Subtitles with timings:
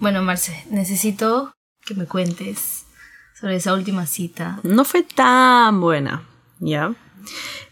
[0.00, 1.52] Bueno, Marce, necesito
[1.84, 2.86] que me cuentes
[3.38, 4.58] sobre esa última cita.
[4.62, 6.22] No fue tan buena,
[6.58, 6.94] ¿ya?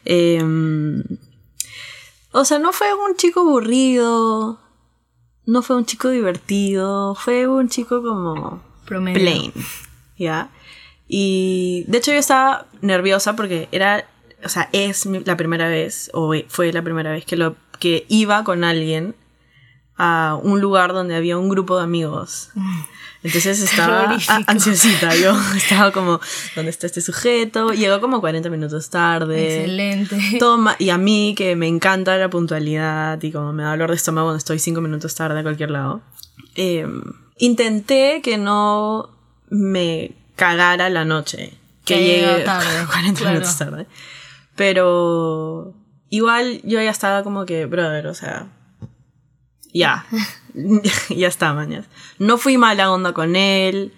[0.04, 1.02] Em,
[2.32, 4.60] o sea, no fue un chico aburrido,
[5.46, 9.20] no fue un chico divertido, fue un chico como Promedio.
[9.20, 9.52] plain,
[10.18, 10.50] ¿ya?
[11.08, 14.06] Y de hecho yo estaba nerviosa porque era,
[14.44, 18.44] o sea, es la primera vez, o fue la primera vez que, lo, que iba
[18.44, 19.14] con alguien
[19.98, 22.50] a un lugar donde había un grupo de amigos.
[23.22, 26.20] Entonces estaba ansiosita, yo estaba como,
[26.54, 27.72] ¿dónde está este sujeto?
[27.72, 29.56] Llegó como 40 minutos tarde.
[29.56, 30.36] Excelente.
[30.38, 33.96] Toma, y a mí que me encanta la puntualidad y como me da dolor de
[33.96, 36.00] estómago cuando estoy cinco minutos tarde a cualquier lado,
[36.54, 36.86] eh,
[37.38, 39.10] intenté que no
[39.50, 41.54] me cagara la noche.
[41.84, 43.34] Que Que llegue tarde, 40 claro.
[43.34, 43.86] minutos tarde.
[44.54, 45.74] Pero
[46.10, 48.48] igual yo ya estaba como que, brother, o sea,
[49.72, 50.06] ya,
[51.08, 51.86] ya está, mañas.
[52.18, 53.92] No fui mala onda con él,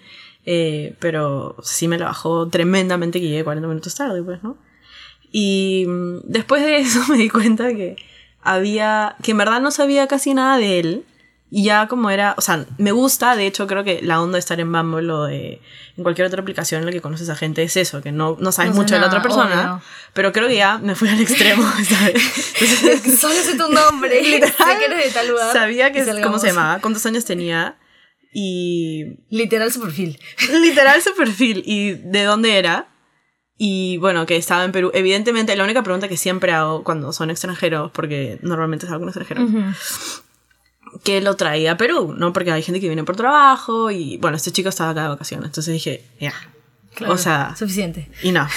[0.45, 4.57] eh, pero sí me la bajó tremendamente que llegué 40 minutos tarde, pues, ¿no?
[5.31, 7.95] Y mm, después de eso me di cuenta que
[8.41, 11.05] había, que en verdad no sabía casi nada de él.
[11.53, 14.39] Y ya como era, o sea, me gusta, de hecho creo que la onda de
[14.39, 15.61] estar en Bumble o de,
[15.97, 18.53] en cualquier otra aplicación en la que conoces a gente es eso, que no, no
[18.53, 19.83] sabes No sé mucho de la otra nada, persona, obvio.
[20.13, 22.55] pero creo que ya me fui al extremo, ¿sabes?
[22.61, 24.23] Entonces, Solo sé tu nombre.
[24.23, 25.51] sé que eres de tal lugar.
[25.51, 27.77] sabía que, cómo se llamaba, cuántos años tenía
[28.33, 30.17] y Literal su perfil.
[30.61, 32.87] literal su perfil y de dónde era.
[33.57, 34.89] Y bueno, que estaba en Perú.
[34.93, 39.51] Evidentemente, la única pregunta que siempre hago cuando son extranjeros, porque normalmente salgo con extranjeros,
[41.03, 42.31] que lo traía a Perú, ¿no?
[42.33, 45.47] Porque hay gente que viene por trabajo y bueno, este chico estaba acá de vacaciones.
[45.47, 46.33] Entonces dije, ya,
[46.93, 48.11] Claro, o sea, Suficiente.
[48.23, 48.49] enough.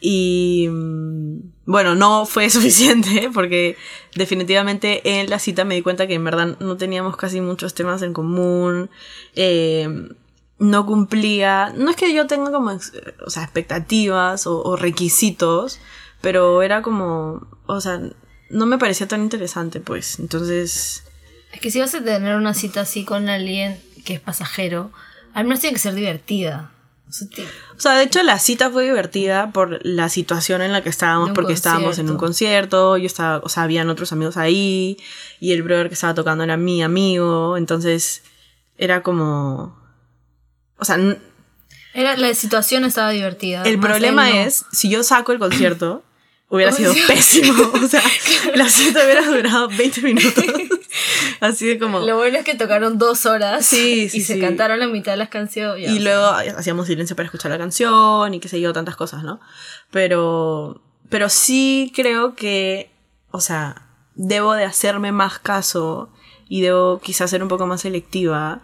[0.00, 3.76] Y mm, bueno, no fue suficiente porque
[4.14, 8.02] definitivamente en la cita me di cuenta que en verdad no teníamos casi muchos temas
[8.02, 8.90] en común.
[9.34, 9.88] eh,
[10.56, 12.70] no cumplía, no es que yo tenga como,
[13.26, 15.80] o sea, expectativas o, o requisitos,
[16.20, 18.00] pero era como, o sea,
[18.50, 20.20] no me parecía tan interesante, pues.
[20.20, 21.02] Entonces,
[21.54, 24.90] Es que si vas a tener una cita así con alguien que es pasajero,
[25.32, 26.70] al menos tiene que ser divertida.
[27.08, 27.42] O sea, ti-
[27.76, 31.30] O sea, de hecho la cita fue divertida por la situación en la que estábamos,
[31.30, 34.96] porque estábamos en un concierto, yo estaba, o sea, habían otros amigos ahí,
[35.40, 38.22] y el brother que estaba tocando era mi amigo, entonces
[38.78, 39.78] era como...
[40.78, 40.98] O sea,
[41.94, 43.62] Era, la situación estaba divertida.
[43.62, 44.34] el problema no.
[44.36, 46.02] es, si yo saco el concierto,
[46.48, 48.02] hubiera sido pésimo, o sea,
[48.56, 50.44] la cita hubiera durado 20 minutos,
[51.40, 52.00] así de como...
[52.00, 54.40] Lo bueno es que tocaron dos horas Sí, sí, y se sí.
[54.40, 55.90] cantaron la mitad de las canciones.
[55.90, 56.26] Y sea, luego
[56.58, 59.40] hacíamos silencio para escuchar la canción y qué sé yo, tantas cosas, ¿no?
[59.90, 62.90] Pero, pero sí creo que,
[63.30, 66.10] o sea, debo de hacerme más caso
[66.48, 68.62] y debo quizás ser un poco más selectiva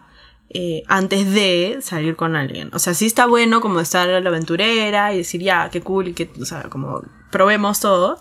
[0.52, 2.70] eh, antes de salir con alguien.
[2.72, 6.08] O sea, sí está bueno como estar a la aventurera y decir, ya, qué cool
[6.08, 8.18] y que, o sea, como probemos todo,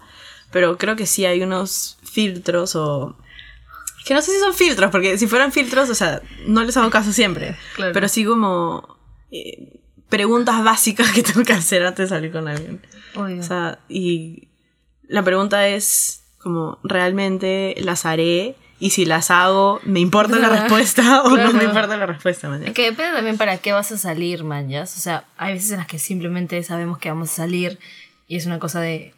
[0.52, 3.18] pero creo que sí hay unos filtros o...
[4.06, 6.90] Que no sé si son filtros, porque si fueran filtros, o sea, no les hago
[6.90, 7.56] caso siempre.
[7.76, 7.94] Claro.
[7.94, 8.98] Pero sí como
[9.32, 9.80] eh,
[10.10, 12.82] preguntas básicas que tengo que hacer antes de salir con alguien.
[13.16, 13.40] obvio.
[13.40, 14.50] O sea, y
[15.08, 18.56] la pregunta es como, ¿realmente las haré?
[18.82, 22.48] Y si las hago, ¿me importa la respuesta o no me importa la respuesta?
[22.48, 22.64] man?
[22.64, 24.84] Es que depende también para qué vas a salir, man, ¿ya?
[24.84, 27.78] O sea, hay veces en las que simplemente sabemos que vamos a salir
[28.28, 29.14] y es una cosa de...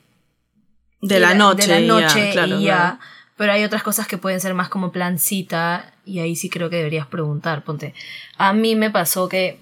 [1.02, 1.68] De la noche.
[1.68, 3.00] De la noche ya, claro, y ya.
[3.38, 6.70] Pero hay otras cosas que pueden ser más como plan cita y ahí sí creo
[6.70, 7.64] que deberías preguntar.
[7.64, 7.94] Ponte,
[8.38, 9.60] a mí me pasó que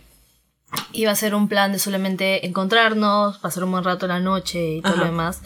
[0.94, 4.81] iba a ser un plan de solamente encontrarnos, pasar un buen rato la noche y
[4.81, 5.41] todo lo demás.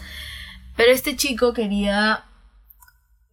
[0.76, 2.24] Pero este chico quería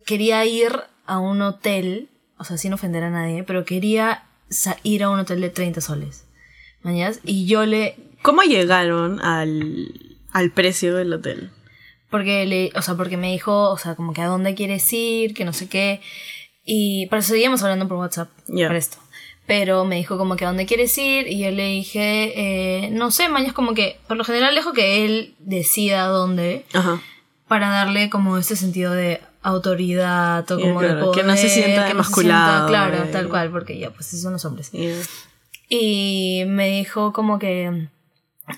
[0.06, 0.72] quería ir
[1.06, 4.24] a un hotel, o sea, sin ofender a nadie, pero quería
[4.84, 6.26] ir a un hotel de 30 soles.
[6.84, 7.20] ¿Mañas?
[7.24, 11.50] Y yo le ¿Cómo llegaron al, al precio del hotel?
[12.12, 15.34] Porque le, o sea, porque me dijo, o sea, como que a dónde quieres ir,
[15.34, 16.02] que no sé qué.
[16.64, 18.68] Y pero seguíamos hablando por WhatsApp Ya.
[18.68, 18.98] por esto.
[19.48, 22.34] Pero me dijo como que a dónde quieres ir y yo le dije,
[22.86, 27.02] eh, no sé, mañana como que, por lo general dejo que él decida dónde Ajá.
[27.48, 31.36] para darle como este sentido de autoridad o Ya, como de claro, poder, que no
[31.36, 33.10] se sienta no emasculado, sienta- claro, eh.
[33.12, 34.70] tal cual, porque ya, pues esos son los hombres.
[34.74, 34.92] Y-
[35.74, 37.88] Y me dijo como que,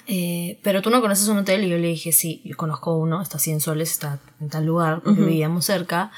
[0.08, 3.22] eh, pero tú no conoces un hotel y yo le dije, sí, yo conozco uno,
[3.22, 5.30] está a 100 soles, está en tal lugar, porque Ujú.
[5.30, 6.12] vivíamos cerca.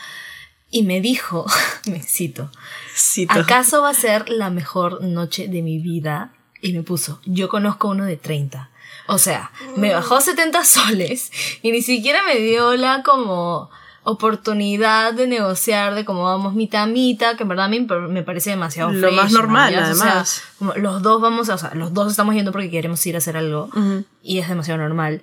[0.71, 1.45] Y me dijo,
[1.85, 2.51] me cito,
[2.95, 3.33] Cito.
[3.33, 6.33] ¿acaso va a ser la mejor noche de mi vida?
[6.61, 8.69] Y me puso, yo conozco uno de 30.
[9.07, 11.31] O sea, me bajó 70 soles
[11.61, 13.69] y ni siquiera me dio la como...
[14.05, 18.23] oportunidad de negociar de cómo vamos mitad a mitad, que en verdad a mí me
[18.23, 19.81] parece demasiado Lo más fresh, normal, ¿no?
[19.81, 20.41] Ya, o sea, además.
[20.57, 23.17] como los dos vamos, a- o sea, los dos estamos yendo porque queremos ir a
[23.17, 24.05] hacer algo Ujú.
[24.23, 25.21] y es demasiado normal.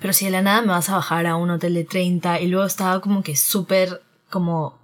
[0.00, 2.46] Pero si de la nada me vas a bajar a un hotel de 30 y
[2.48, 4.78] luego estaba como que súper como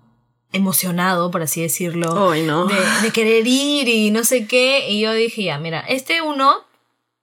[0.53, 2.67] emocionado, por así decirlo, Ay, no.
[2.67, 6.55] de, de querer ir y no sé qué, y yo dije, ya, mira, este uno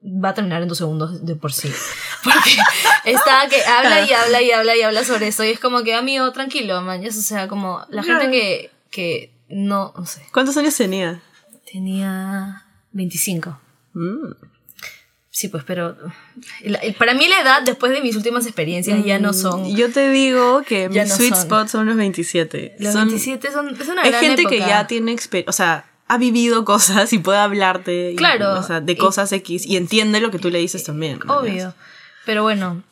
[0.02, 1.70] va a terminar en dos segundos de por sí.
[2.34, 2.58] Porque
[3.06, 5.94] estaba que habla y habla y habla y habla sobre eso y es como que,
[5.94, 10.76] amigo, tranquilo, man, o sea, como la gente que, que no, no sé, ¿Cuántos años
[10.76, 11.22] tenía?
[11.72, 13.60] tenía 25.
[13.94, 14.32] Mm.
[15.30, 15.96] Sí, pues, pero
[16.64, 19.64] la- para mí la edad, después de mis últimas experiencias, ya no son...
[19.72, 21.44] Mm, Yo te digo que Ya mi no sweet son.
[21.44, 22.78] spot son los 27.
[22.80, 25.86] Los Son- 27 son, es una Hay gran gente que ya tiene experiencia, o sea,
[26.08, 28.58] ha vivido cosas y puede hablarte y- Claro.
[28.58, 31.20] o sea, de Y- cosas X y entiende lo que tú le dices también.
[31.30, 31.76] Obvio.
[32.28, 32.84] Pero bueno,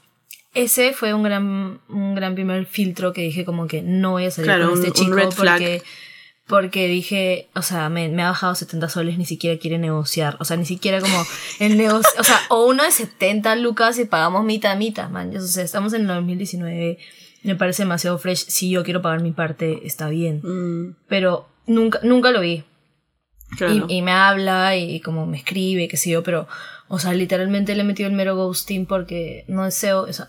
[0.56, 4.32] ese fue un gran, un gran primer filtro que dije como que no voy a
[4.32, 5.58] salir Claro, con un- este un chico red flag.
[5.60, 5.84] porque
[6.48, 10.38] porque dije, o sea, me, me ha bajado 70 soles, ni siquiera quiere negociar.
[10.40, 11.26] O sea, ni siquiera como
[11.60, 12.10] el negocio.
[12.20, 15.36] O sea, o uno de 70 lucas y pagamos mitad a mitad, man.
[15.36, 17.00] O sea, estamos en el 2019.
[17.44, 18.46] Me parece demasiado fresh.
[18.48, 20.42] Si yo quiero pagar mi parte, está bien.
[20.44, 22.64] Mm, Pero nunca, nunca lo vi.
[23.58, 23.74] claro.
[23.90, 26.48] Y, y me habla y como me escribe, qué sé yo, pero,
[26.88, 30.28] o sea, literalmente le he metido el mero ghosting porque no deseo, o sea,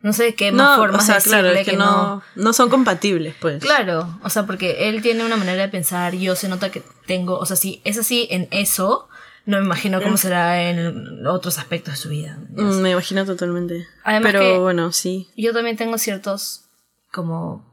[0.00, 2.22] no sé de qué más no, formas o sea, de claro, decirle es que, no,
[2.36, 3.62] no son compatibles, pues.
[3.62, 7.38] Claro, o sea, porque él tiene una manera de pensar, yo se nota que tengo,
[7.38, 9.08] o sea, si es así en eso,
[9.46, 12.38] no me imagino cómo será en otros aspectos de su vida.
[12.50, 13.86] Mm, me imagino totalmente.
[14.04, 15.28] Además Pero que- bueno, sí.
[15.36, 16.66] Yo también tengo ciertos
[17.12, 17.66] como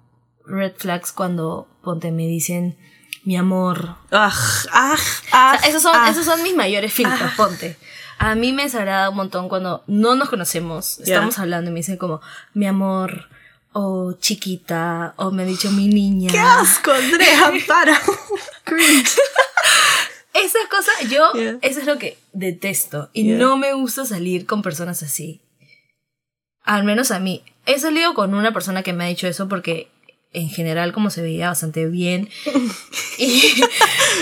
[0.46, 2.78] red flags cuando, ponte, me dicen
[3.24, 4.34] mi amor, Ah,
[4.72, 7.78] ah, O ah, sea, esos, son, esos son mis mayores filtros, ponte.
[8.20, 11.98] A mí me desagrada un montón cuando no nos conocemos, estamos hablando y me dicen
[11.98, 12.20] como,
[12.54, 13.30] mi amor,
[13.74, 16.32] o chiquita, o me ha dicho mi niña.
[16.32, 17.52] ¡Qué asco, Andrea!
[17.68, 18.00] ¡Para!
[20.34, 21.58] Esas cosas, yo, Yeah.
[21.62, 23.10] eso es lo que detesto.
[23.14, 23.38] Y Yeah.
[23.38, 25.42] no me gusta salir con personas así.
[26.64, 27.44] Al menos a mí.
[27.66, 29.90] He salido con una persona que me ha dicho eso porque
[30.40, 32.30] en general como se veía bastante bien.
[33.18, 33.42] y,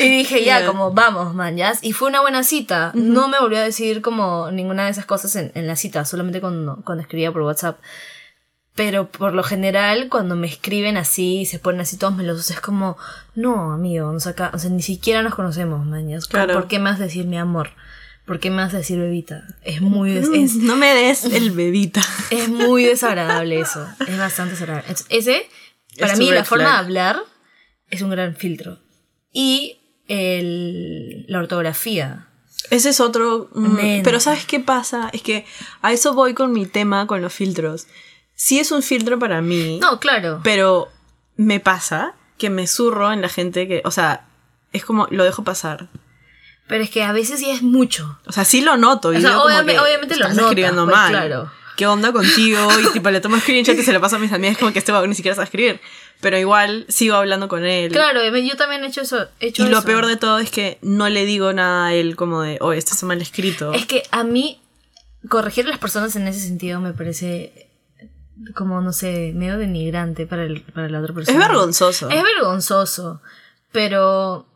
[0.02, 0.68] y dije, ya, Yeah.
[0.68, 1.74] como vamos, man, ya.
[1.82, 2.92] Y fue una buena cita.
[2.94, 6.42] No me volvió a decir como ninguna de esas cosas en, en la cita, solamente
[6.42, 7.80] cuando, cuando escribía por WhatsApp.
[8.76, 12.60] Pero por lo general, cuando me escriben así y se ponen así todos melosos, es
[12.60, 12.98] como,
[13.34, 16.26] no, amigo, nos acá, o sea, ni siquiera nos conocemos, mañas.
[16.28, 16.54] Claro.
[16.54, 17.70] ¿Por qué me vas a decir mi amor?
[18.26, 19.44] ¿Por qué me vas a decir bebita?
[19.62, 22.02] Es muy, des- es, No me des el bebita.
[22.32, 23.88] es muy desagradable eso.
[24.08, 24.88] Es bastante desagradable.
[24.90, 25.48] Entonces, ese,
[26.00, 27.20] para Es mí, la forma de hablar
[27.90, 28.80] es un gran filtro.
[29.32, 29.78] Y
[30.08, 32.28] el, la ortografía.
[32.70, 33.50] Ese es otro.
[33.54, 34.04] mm, Men.
[34.04, 35.10] pero ¿sabes qué pasa?
[35.14, 35.46] Es que
[35.82, 37.88] a eso voy con mi tema con los filtros.
[38.34, 40.42] Sí es un filtro para mí, No, claro.
[40.44, 40.90] pero
[41.38, 43.82] me pasa que me zurro en la gente que.
[43.86, 44.26] O sea,
[44.74, 45.88] es como lo dejo pasar.
[46.68, 48.20] Pero es que a veces sí es mucho.
[48.26, 49.14] O sea, sí lo noto.
[49.14, 51.12] Y O sea, como obviamente- que obviamente lo estás notas, escribiendo pues, mal.
[51.12, 51.52] claro.
[51.76, 52.68] ¿Qué onda contigo?
[52.82, 54.92] Y tipo, le tomo screenshot y se lo paso a mis amigas como que este
[54.92, 55.80] vago ni siquiera sabe escribir.
[56.22, 57.92] Pero igual sigo hablando con él.
[57.92, 59.28] Claro, yo también he hecho eso.
[59.40, 59.86] he hecho Y lo eso.
[59.88, 62.94] peor de todo es que no le digo nada a él como de, oh, esto
[62.94, 63.74] está mal escrito.
[63.74, 64.62] Es que a mí
[65.30, 67.70] corregir a las personas en ese sentido me parece
[68.54, 71.48] como, no sé, medio denigrante para, el, para la otra Es persona.
[71.48, 72.10] vergonzoso.
[72.10, 73.22] Es vergonzoso,
[73.72, 74.48] pero...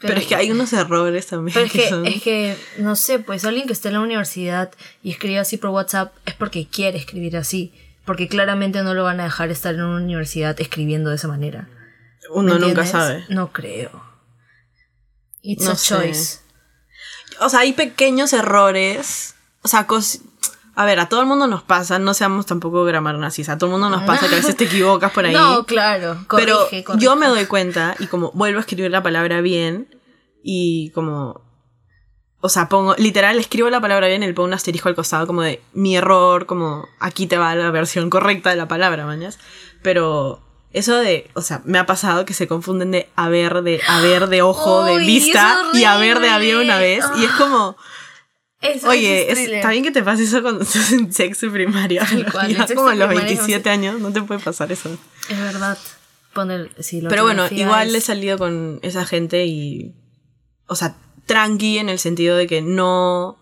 [0.00, 1.54] pero, es que hay unos errores también.
[1.54, 4.00] Pero es que que, son- es que, no sé, pues alguien que esté en la
[4.00, 4.70] universidad
[5.02, 7.72] y escribe así por WhatsApp es porque quiere escribir así.
[8.04, 11.68] Porque claramente no lo van a dejar estar en una universidad escribiendo de esa manera.
[12.30, 13.24] Uno ¿Me nunca sabe.
[13.28, 13.90] No creo.
[15.42, 15.94] It's No a sé.
[15.94, 16.38] choice.
[17.40, 19.34] O sea, hay pequeños errores.
[19.62, 20.20] O sea, cos-
[20.74, 23.66] a ver, a todo el mundo nos pasa, no seamos tampoco grammar nazis, a todo
[23.68, 25.34] el mundo nos pasa que a veces te equivocas por ahí.
[25.34, 26.24] No, claro.
[26.34, 27.04] pero corrige, corrige.
[27.04, 29.88] yo me doy cuenta y como vuelvo a escribir la palabra bien
[30.42, 31.42] y como...
[32.44, 35.28] O sea, pongo, literal, escribo la palabra bien y le pongo un asterisco al costado
[35.28, 39.38] como de mi error, como aquí te va la versión correcta de la palabra, mañas.
[39.80, 44.28] Pero eso de, o sea, me ha pasado que se confunden de haber, de haber,
[44.28, 47.04] de ojo, de vista y haber de avión una vez.
[47.16, 47.76] Y es como,
[48.62, 52.06] Eso- oye, eso es está bien que te pase eso cuando estás en sexo primaria.
[52.10, 54.96] En ya como a los primaria es como 27 años no te puede pasar eso.
[55.28, 55.76] Es verdad.
[56.32, 59.94] Poner, sí, Pero bueno, igual he salido con esa gente y.
[60.66, 60.94] O sea,
[61.26, 63.38] tranqui en el sentido de que no.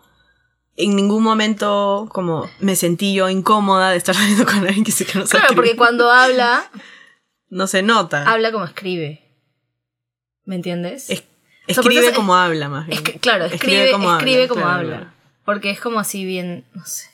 [0.76, 5.04] En ningún momento, como me sentí yo incómoda de estar saliendo con alguien que sé
[5.04, 6.70] que no sabe Claro, porque cuando habla,
[7.48, 8.30] No se nota.
[8.30, 9.22] habla como escribe.
[10.44, 11.10] ¿Me entiendes?
[11.10, 11.24] Es-
[11.70, 13.02] o sea, por escribe eso es- como habla, más bien.
[13.04, 14.96] Es claro, escribe, escribe como, claro, habla.
[14.98, 15.12] claro.
[15.44, 17.08] Porque es como así bien, no sé.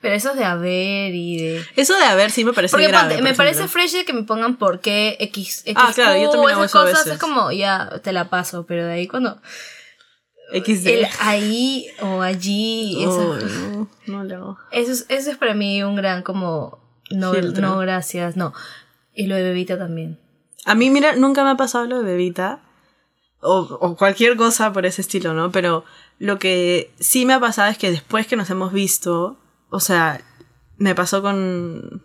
[0.00, 1.64] Pero eso es de haber y de...
[1.76, 3.14] Eso de haber sí me parece Porque grave.
[3.14, 3.36] por me ejemplo.
[3.44, 6.70] parece fresh que me pongan por qué X, X Ah, claro, yo también hago esas
[6.70, 7.12] eso a cosas veces.
[7.14, 9.40] es como, ya, te la paso, pero de ahí cuando...
[10.52, 10.86] XD.
[10.88, 14.58] El ahí o allí, eso, Uy, no, no hago.
[14.72, 16.82] eso, es, eso es para mí un gran como...
[17.10, 17.62] No, Filtro.
[17.68, 18.52] no, gracias, no.
[19.14, 20.18] Y lo de bebita también.
[20.64, 22.60] A mí, mira, nunca me ha pasado lo de bebita.
[23.42, 25.50] O, o cualquier cosa por ese estilo, ¿no?
[25.50, 25.84] Pero
[26.18, 29.36] lo que sí me ha pasado es que después que nos hemos visto,
[29.70, 30.20] o sea,
[30.78, 32.00] me pasó con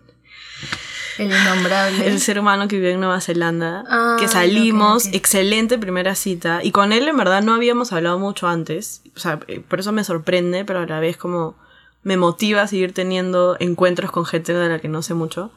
[1.20, 2.08] El innombrable.
[2.08, 5.16] el ser humano que vive en Nueva Zelanda, Ah, que salimos, ok, ok.
[5.16, 9.40] excelente primera cita, y con él en verdad no habíamos hablado mucho antes, o sea,
[9.48, 11.56] eh, por eso me sorprende, pero a la vez como
[12.04, 15.52] me motiva a seguir teniendo encuentros con gente de la que no sé mucho.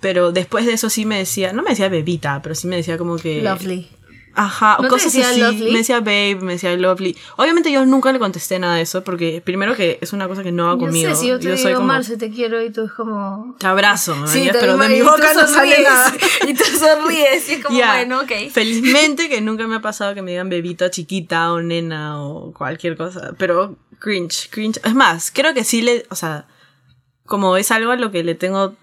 [0.00, 2.98] Pero después de eso sí me decía, no me decía bebita, pero sí me decía
[2.98, 3.40] como que...
[3.42, 3.88] Lovely.
[4.34, 5.40] Ajá, ¿No cosas decía así.
[5.40, 5.72] lovely?
[5.72, 7.16] Me decía babe, me decía lovely.
[7.36, 10.52] Obviamente yo nunca le contesté nada de eso, porque primero que es una cosa que
[10.52, 11.10] no va Yo conmigo.
[11.14, 13.54] sé, si yo te soy digo, como, Marce, te quiero, y tú es como...
[13.58, 16.12] te abrazo, ¿me Sí, te pero de mi boca no sale nada.
[16.48, 18.32] Y tú sonríes, y es como, bueno, ok.
[18.50, 22.96] Felizmente que nunca me ha pasado que me digan bebita chiquita o nena o cualquier
[22.96, 23.34] cosa.
[23.38, 24.80] Pero cringe, cringe.
[24.84, 26.46] Es más, creo que sí le, o sea,
[27.26, 28.74] como es algo a lo que le tengo,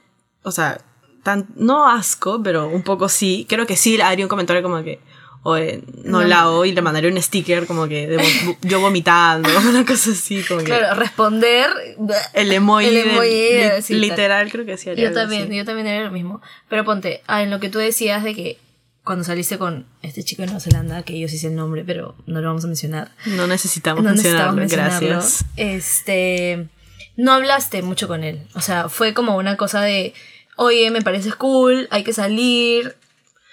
[0.43, 0.79] o sea,
[1.23, 3.45] tan, no asco, pero un poco sí.
[3.49, 4.99] Creo que sí haría un comentario como que,
[5.43, 6.27] oye, no, No.
[6.27, 10.11] la hago y le mandaría un sticker como que de vo- yo vomitando, una cosa
[10.11, 10.65] así, como que.
[10.65, 11.69] Claro, responder...
[12.33, 14.01] El emoji, El del- emoji, tal.
[14.01, 15.55] literal, creo que sí haría Yo algo también, así.
[15.55, 16.41] yo también era lo mismo.
[16.69, 18.57] Pero ponte, ah, en lo que tú decías de que
[19.03, 22.15] cuando saliste con este chico de Nueva Zelanda, que yo sí sé el nombre, pero
[22.27, 23.11] no lo vamos a mencionar.
[23.25, 25.07] No necesitamos no necesitamos mencionarlo, mencionarlo.
[25.09, 25.45] gracias.
[25.55, 26.67] Este,
[27.15, 28.41] no hablaste mucho con él.
[28.53, 30.13] O sea, fue como una cosa de,
[30.57, 32.95] oye, me pareces cool, hay que salir.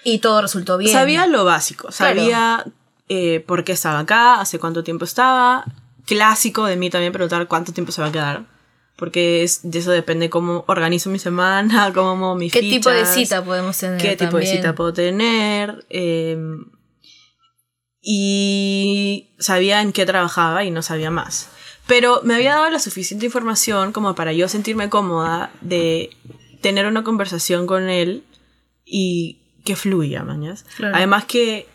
[0.03, 0.91] Y todo resultó bien.
[0.93, 2.19] Sabía lo básico, Claro.
[2.21, 2.65] sabía
[3.09, 5.65] eh, por qué estaba acá, hace cuánto tiempo estaba.
[6.05, 8.45] Clásico de mí también preguntar cuánto tiempo se va a quedar.
[8.95, 12.99] Porque es, de eso depende cómo organizo mi semana, cómo muevo mis ¿Qué tipo de
[13.05, 14.01] fichas, cita podemos tener?
[14.01, 14.55] qué tipo de también?
[14.57, 15.85] cita puedo tener.
[15.89, 16.37] eh,
[18.01, 21.49] y sabía en qué trabajaba y no sabía más.
[21.87, 26.11] Pero me había dado la suficiente información como para yo sentirme cómoda de
[26.61, 28.23] tener una conversación con él
[28.85, 30.65] y que fluya, mañas.
[30.77, 30.95] Claro.
[30.95, 31.67] Además que,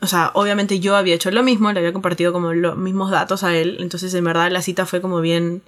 [0.00, 3.42] o sea, obviamente yo había hecho lo mismo, le había compartido como los mismos datos
[3.42, 5.62] a él, entonces en verdad la cita fue como bien,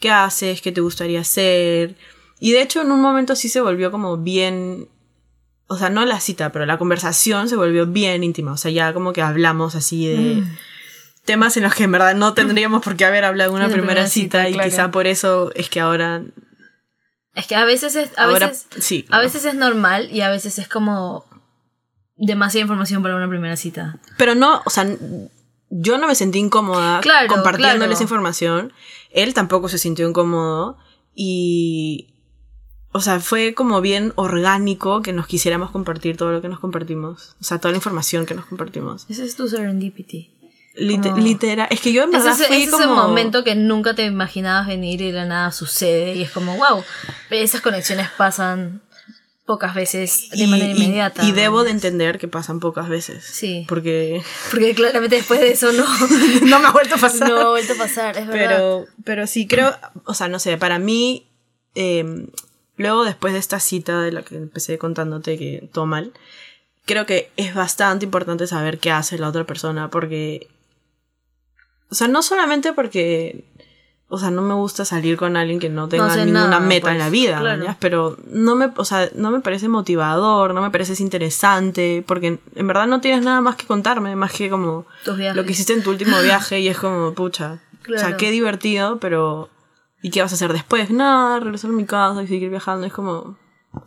[0.00, 0.62] ¿qué haces?
[0.62, 1.96] ¿Qué te gustaría hacer?
[2.40, 4.88] Y de hecho en un momento sí se volvió como bien,
[5.66, 8.94] o sea, no la cita, pero la conversación se volvió bien íntima, o sea, ya
[8.94, 10.36] como que hablamos así de...
[10.36, 10.56] Mm.
[11.24, 13.90] Temas en los que en verdad no tendríamos por qué haber hablado en una primera
[13.90, 14.68] primera cita, cita, y claro.
[14.68, 16.22] quizá por eso es que ahora...
[17.34, 19.06] Es que a veces es, a ahora veces, sí.
[19.10, 21.24] a veces es normal y a veces es como
[22.16, 23.98] demasiada información para una primera cita.
[24.18, 24.86] Pero no, o sea,
[25.70, 28.02] yo no me sentí incómoda Claro, compartiéndoles claro.
[28.02, 28.72] información.
[29.10, 30.76] Él tampoco se sintió incómodo.
[31.14, 32.08] Y.
[32.94, 37.36] O sea, fue como bien orgánico que nos quisiéramos compartir todo lo que nos compartimos.
[37.40, 39.06] O sea, toda la información que nos compartimos.
[39.08, 40.30] Ese es tu serendipity.
[40.74, 41.68] Literal.
[41.70, 44.66] Es que yo en Ese verdad es, fui ese es momento que nunca te imaginabas
[44.66, 46.14] venir y de la nada sucede.
[46.14, 46.82] Y es como, wow.
[47.30, 48.82] Esas conexiones pasan
[49.44, 51.24] pocas veces de y, manera inmediata.
[51.24, 53.24] y debo de entender que pasan pocas veces.
[53.24, 53.66] Sí.
[53.68, 55.84] Porque Porque claramente después de eso no,
[56.46, 57.28] no me ha vuelto a pasar.
[57.28, 58.56] no ha vuelto a pasar, es verdad.
[58.56, 61.26] Pero, pero sí, creo, o sea, no sé, para mí,
[61.74, 62.26] eh,
[62.76, 66.12] luego después de esta cita de la que empecé contándote que todo mal,
[66.84, 70.48] creo que es bastante importante saber qué hace la otra persona, porque,
[71.92, 73.44] o sea, no solamente porque,
[74.08, 76.96] o sea, no me gusta salir con alguien que no tenga ninguna nada, meta en
[76.96, 77.76] pues, la vida, claro.
[77.80, 82.66] pero no me, o sea, no me parece motivador, no me parece interesante, porque en
[82.66, 84.86] verdad no tienes nada más que contarme, más que como
[85.34, 87.56] lo que hiciste en tu último viaje y es como, pucha, o
[87.88, 88.16] sea, Claro.
[88.16, 89.50] qué divertido, pero
[90.00, 90.90] ¿y qué vas a hacer después?
[90.90, 93.36] Nada, regresar a mi casa y seguir viajando, es como,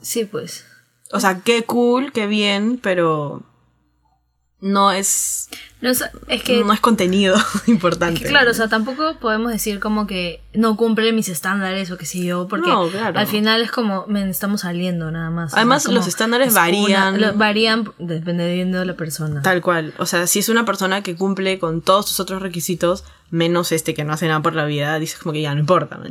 [0.01, 0.63] Sí, pues.
[1.12, 3.41] o sea, qué cool, qué bien, pero
[4.59, 5.50] no es
[5.82, 7.36] No, es, es que, no es contenido
[7.67, 8.15] importante.
[8.15, 11.98] es que, claro, o sea, tampoco podemos decir como que no cumple mis estándares o
[11.98, 13.20] qué sé yo, porque No, claro.
[13.20, 15.53] al final es como, men, estamos saliendo nada más.
[15.53, 17.22] Además, como los estándares es una- varían.
[17.22, 19.41] lo- varían dependiendo de la persona.
[19.41, 19.94] Tal cual.
[19.98, 23.94] O sea, si es una persona que cumple con todos tus otros requisitos, menos este
[23.94, 26.05] que no hace nada por la vida, dices como que ya no importa, ¿no?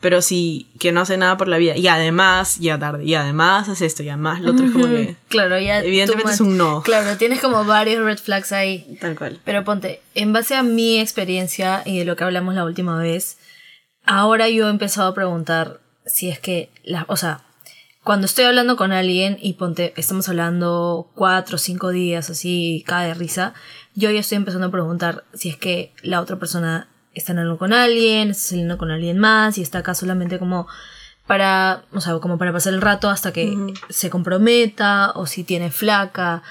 [0.00, 3.68] Pero si que no hace nada por la vida y además ya tarde, y además
[3.68, 5.16] hace esto, y además lo otro es como que.
[5.28, 5.80] Claro, ya.
[5.80, 6.82] Evidentemente es un no.
[6.82, 8.98] Claro, tienes como varios red flags ahí.
[9.00, 9.40] Tal cual.
[9.44, 13.38] Pero ponte, en base a mi experiencia y de lo que hablamos la última vez,
[14.04, 17.42] ahora yo he empezado a preguntar si es que, la, o sea,
[18.04, 23.08] cuando estoy hablando con alguien y ponte, estamos hablando cuatro o cinco días así, cae
[23.08, 23.54] de risa,
[23.94, 27.72] yo ya estoy empezando a preguntar si es que la otra persona está hablando con
[27.72, 30.66] alguien, está saliendo con alguien más y está acá solamente como
[31.26, 33.56] para, o sea, como para pasar el rato hasta que
[33.88, 36.42] se comprometa o si tiene flaca.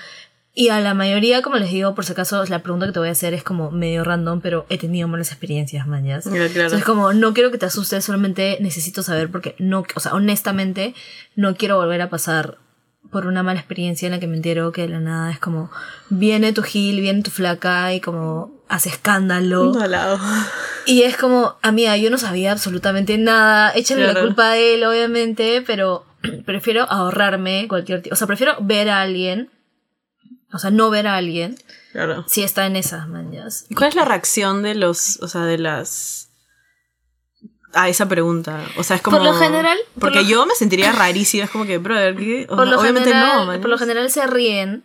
[0.60, 3.08] Y a la mayoría, como les digo, por si acaso, la pregunta que te voy
[3.08, 6.26] a hacer es como medio random, pero he tenido malas experiencias, mañas.
[6.26, 6.48] Ya, claro.
[6.48, 10.96] Entonces, como, no quiero que te asustes, solamente necesito saber porque no, o sea, honestamente,
[11.38, 12.58] no quiero volver a pasar
[13.10, 15.72] por una mala experiencia en la que me entero que de la nada es como,
[16.10, 19.72] viene tu gil, viene tu flaca y como hace escándalo.
[19.80, 20.20] Al lado.
[20.86, 23.72] Y es como, amiga, yo no sabía absolutamente nada.
[23.76, 26.04] Échale la culpa a él, obviamente, pero
[26.46, 28.14] prefiero ahorrarme cualquier tipo.
[28.14, 29.50] O sea, prefiero ver a alguien.
[30.52, 31.56] O sea, no ver a alguien
[31.92, 32.24] Claro.
[32.28, 33.66] si está en esas mañas.
[33.70, 36.30] ¿Y ¿Cuál es la reacción de los, o sea, de las...
[37.74, 38.64] a esa pregunta?
[38.78, 39.18] O sea, es como...
[39.18, 42.46] Por lo general- por Porque lo- yo me sentiría rarísima, es como que, brother, ¿qué?
[42.50, 43.62] O Por sea, lo, obviamente general, no, man.
[43.62, 44.84] por lo general se ríen.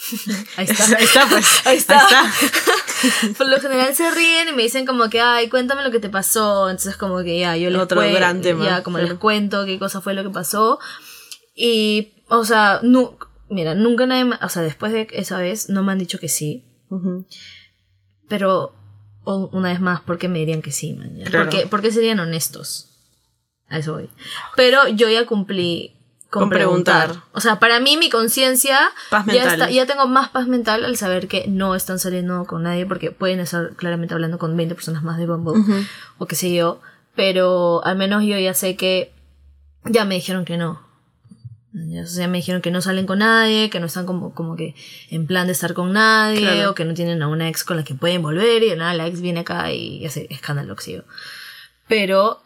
[0.56, 0.84] Ahí está.
[0.96, 1.66] Ahí está, pues.
[1.66, 1.98] Ahí está.
[1.98, 2.32] Ahí está.
[3.38, 6.08] Por lo general se ríen y me dicen como que, ay, cuéntame lo que te
[6.10, 6.68] pasó.
[6.70, 9.20] Entonces como que ya, yo les Otro gran tema, Ya, como les claro.
[9.20, 10.78] cuento qué cosa fue lo que pasó.
[11.54, 13.16] Y, o sea, nu-
[13.50, 16.28] mira, nunca nadie, ma- o sea, después de esa vez no me han dicho que
[16.28, 16.64] sí.
[16.88, 17.26] Ujú.
[18.28, 18.72] Pero,
[19.24, 21.12] o- una vez más, ¿por qué me dirían que sí, man?
[21.26, 21.50] Claro.
[21.50, 22.86] ¿Por, qué, por qué serían honestos?
[23.68, 24.08] A eso voy.
[24.56, 25.96] Pero yo ya cumplí
[26.28, 27.06] con, Con preguntar.
[27.08, 27.28] preguntar.
[27.32, 28.78] O sea, para mí mi conciencia
[29.26, 32.86] ya, está, ya tengo más paz mental al saber que no están saliendo con nadie
[32.86, 35.72] porque pueden estar claramente hablando con 20 personas más de Bumble Ujú.
[36.18, 36.80] o qué sé yo.
[37.16, 39.12] Pero al menos yo ya sé que
[39.84, 40.80] ya me dijeron que no.
[41.72, 44.74] O sea, me dijeron que no salen con nadie, que no están como, como que
[45.10, 46.70] en plan de estar con nadie, Claro.
[46.70, 48.92] o que no tienen a una ex con la que pueden volver, y de nada,
[48.94, 51.02] la ex viene acá y hace escándalo, yo.
[51.86, 52.40] Pero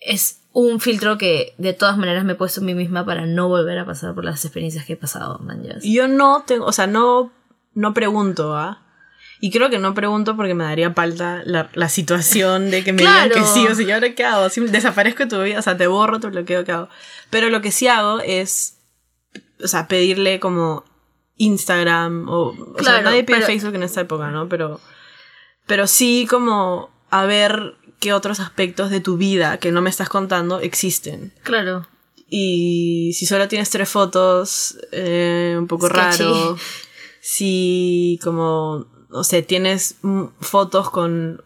[0.00, 3.48] es un filtro que de todas maneras me he puesto a mí misma para no
[3.48, 5.62] volver a pasar por las experiencias que he pasado, man.
[5.62, 5.76] ya.
[5.80, 7.32] Y Yo no tengo, o sea, no,
[7.74, 8.84] no pregunto, ¿ah?
[9.40, 13.02] Y creo que no pregunto porque me daría falta la, la situación de que me
[13.02, 13.34] digan Claro.
[13.34, 14.48] que sí, o sea, ¿y ahora qué hago?
[14.48, 16.88] Si desaparezco de tu vida, o sea, te borro, te bloqueo, ¿qué hago?
[17.30, 18.78] Pero lo que sí hago es,
[19.62, 20.84] o sea, pedirle como
[21.36, 24.48] Instagram o, o sea, Claro, nadie pide pero- Facebook en esta época, ¿no?
[24.48, 24.80] Pero,
[25.66, 30.08] pero sí como a ver qué otros aspectos de tu vida que no me estás
[30.08, 31.32] contando existen.
[31.44, 31.86] Claro.
[32.28, 36.22] Y si solo tienes tres fotos, eh, un poco Sketchy.
[36.24, 36.56] raro.
[37.20, 39.96] Si como, o sea, tienes
[40.40, 41.42] fotos con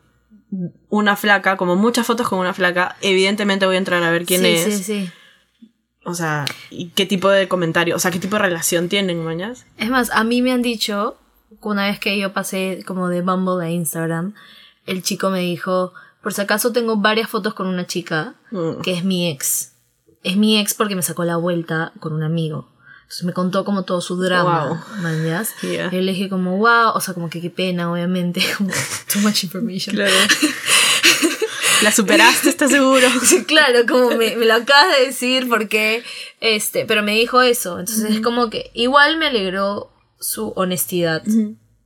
[0.88, 4.42] una flaca, como muchas fotos con una flaca, evidentemente voy a entrar a ver quién
[4.42, 4.76] sí, es.
[4.78, 5.10] Sí, sí.
[6.04, 9.66] O sea, y qué tipo de comentario, o sea, qué tipo de relación tienen, mañas.
[9.78, 11.16] Es más, a mí me han dicho,
[11.60, 14.34] una vez que yo pasé como de Bumble a Instagram,
[14.84, 18.82] el chico me dijo, por si acaso tengo varias fotos con una chica Mm.
[18.82, 19.72] que es mi ex.
[20.22, 22.68] Es mi ex porque me sacó la vuelta con un amigo.
[23.12, 24.78] Entonces me contó como todo su drama, Wow.
[25.60, 25.88] Yeah.
[25.92, 28.70] Y yo le dije como, wow, o sea, como que qué pena, obviamente, como
[29.12, 29.94] too much information.
[29.94, 30.14] Claro.
[31.82, 33.06] La superaste, ¿estás seguro?
[33.22, 36.02] Sí, claro, como me, me lo acabas de decir porque,
[36.40, 37.78] este, pero me dijo eso.
[37.80, 41.22] Entonces es como que igual me alegró su honestidad.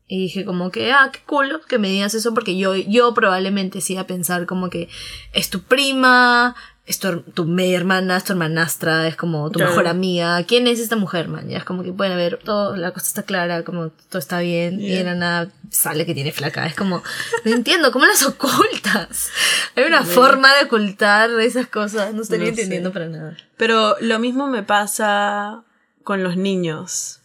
[0.06, 3.80] Y dije como que, ah, qué cool que me digas eso porque yo, yo probablemente
[3.80, 4.88] sí a pensar como que
[5.32, 6.54] es tu prima,
[6.86, 9.72] es tu, tu media hermana, es tu hermanastra, es como tu Claro.
[9.72, 10.42] mejor amiga.
[10.44, 11.48] ¿Quién es esta mujer, man?
[11.48, 14.80] Ya es como que pueden ver, todo, la cosa está clara, como todo está bien
[14.80, 16.64] y de la nada sale que tiene flaca.
[16.66, 17.02] Es como,
[17.44, 19.30] no entiendo, ¿cómo las ocultas?
[19.74, 22.36] Hay una forma de ocultar esas cosas, no sé.
[22.36, 23.36] entendiendo para nada.
[23.56, 25.64] Pero lo mismo me pasa
[26.04, 27.18] con los niños.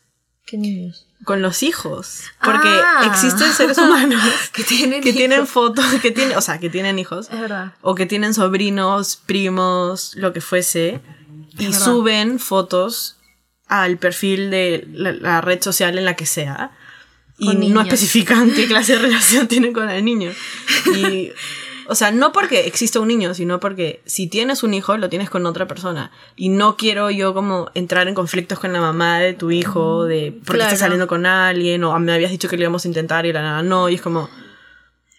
[0.45, 1.07] ¿Qué niños?
[1.23, 2.23] Con los hijos.
[2.43, 3.03] Porque Ah.
[3.11, 4.21] existen seres humanos
[4.53, 7.27] Que tienen que tienen fotos, que tienen, o sea, que tienen hijos.
[7.31, 7.73] Es verdad.
[7.81, 11.01] O que tienen sobrinos, primos, lo que fuese.
[11.57, 11.79] Y verdad.
[11.79, 13.17] suben fotos
[13.67, 16.71] al perfil de la, la red social en la que sea.
[17.37, 20.31] Y no especifican qué clase de relación tienen con el niño.
[20.95, 21.31] Y,
[21.91, 25.29] o sea, no porque exista un niño, sino porque si tienes un hijo, lo tienes
[25.29, 26.09] con otra persona.
[26.35, 30.31] Y no quiero yo como entrar en conflictos con la mamá de tu hijo, de
[30.31, 30.63] por qué Claro.
[30.63, 33.33] estás saliendo con alguien, o "Ah, me habías dicho que lo íbamos a intentar y
[33.33, 33.89] la nada no.
[33.89, 34.29] Y es como,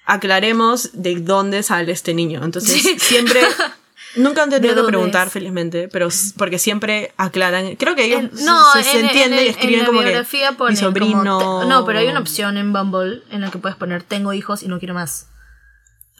[0.04, 2.40] aclaremos de dónde sale este niño.
[2.44, 2.96] Entonces, Sí.
[2.98, 3.40] siempre...
[4.14, 5.32] Nunca han ¿De tenido que preguntar, es?
[5.32, 7.76] felizmente, pero porque siempre aclaran.
[7.76, 10.08] Creo que ellos no, se, se en, entiende en- y en escriben la como que
[10.08, 11.60] mi como sobrino.
[11.62, 14.62] te- no, pero hay una opción en Bumble en la que puedes poner tengo hijos
[14.62, 15.28] y no quiero más.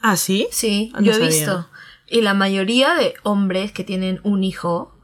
[0.03, 0.49] Ah, sí.
[0.51, 1.29] Sí, Ah, no yo he sabía.
[1.29, 1.69] visto.
[2.09, 4.95] Y la mayoría de hombres que tienen un hijo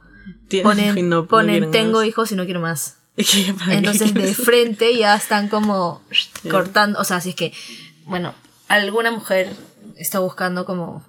[0.49, 2.07] Tienen- ponen, no- no ponen quieren tengo más.
[2.07, 2.97] hijos y no quiero más.
[3.17, 6.03] ¿Y qué- para qué Entonces de frente ya están como
[6.51, 7.53] cortando, o sea, si es que,
[8.05, 8.35] bueno,
[8.69, 9.51] alguna mujer
[9.97, 11.05] está buscando como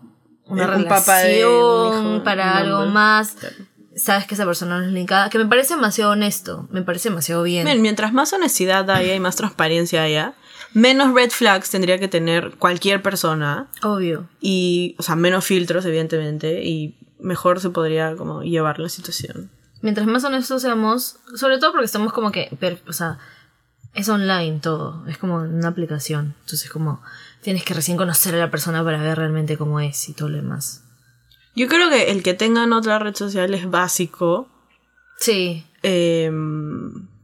[0.45, 3.55] una Eh, un relación papá de un hijo, para un algo más, Claro.
[3.95, 7.43] sabes que esa persona no es indicada, que me parece demasiado honesto, me parece demasiado
[7.43, 7.65] bien.
[7.65, 10.33] Men, mientras más honestidad haya y más transparencia haya,
[10.73, 14.27] menos red flags tendría que tener cualquier persona Obvio.
[14.39, 19.49] y, o sea, menos filtros, evidentemente, y mejor se podría como llevar la situación.
[19.81, 23.17] Mientras más honestos seamos, sobre todo porque estamos como que, per- o sea,
[23.93, 26.35] es online todo, es como una aplicación.
[26.41, 27.01] Entonces como
[27.41, 30.37] tienes que recién conocer a la persona para ver realmente cómo es y todo lo
[30.37, 30.83] demás.
[31.55, 34.47] Yo creo que el que tengan otra red social es básico.
[35.17, 35.65] Sí.
[35.83, 36.29] eh,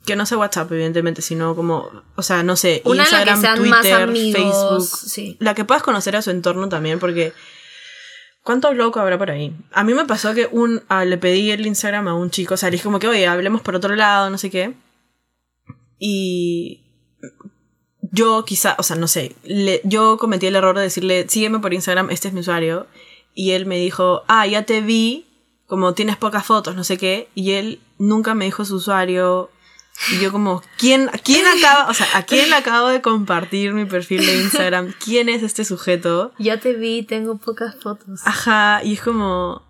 [0.05, 3.41] que no sea WhatsApp, evidentemente, sino como, o sea, no sé, Una la que Instagram,
[3.41, 5.09] sean más Twitter, amigos, Facebook.
[5.09, 5.37] sí.
[5.39, 7.33] La que puedas conocer a su entorno también, porque
[8.43, 9.55] ¿cuánto loco habrá por ahí?
[9.71, 12.57] A mí me pasó que un ah, le pedí el Instagram a un chico, o
[12.57, 14.73] sea, le dije como que, oye, hablemos por otro lado, no sé qué.
[15.97, 16.83] Y
[18.11, 21.73] yo quizá, o sea, no sé, le- yo cometí el error de decirle, sígueme por
[21.73, 22.87] Instagram, este es mi usuario.
[23.33, 25.25] Y él me dijo, ah, ya te vi,
[25.65, 27.27] como tienes pocas fotos, no sé qué.
[27.35, 29.49] Y él nunca me dijo su usuario.
[30.11, 33.85] Y yo como, ¿quién, ¿quién acaba, o sea, a quién le acabo de compartir mi
[33.85, 34.93] perfil de Instagram?
[35.03, 36.33] ¿Quién es este sujeto?
[36.37, 38.19] Ya te vi, tengo pocas fotos.
[38.25, 39.63] Ajá, y es como...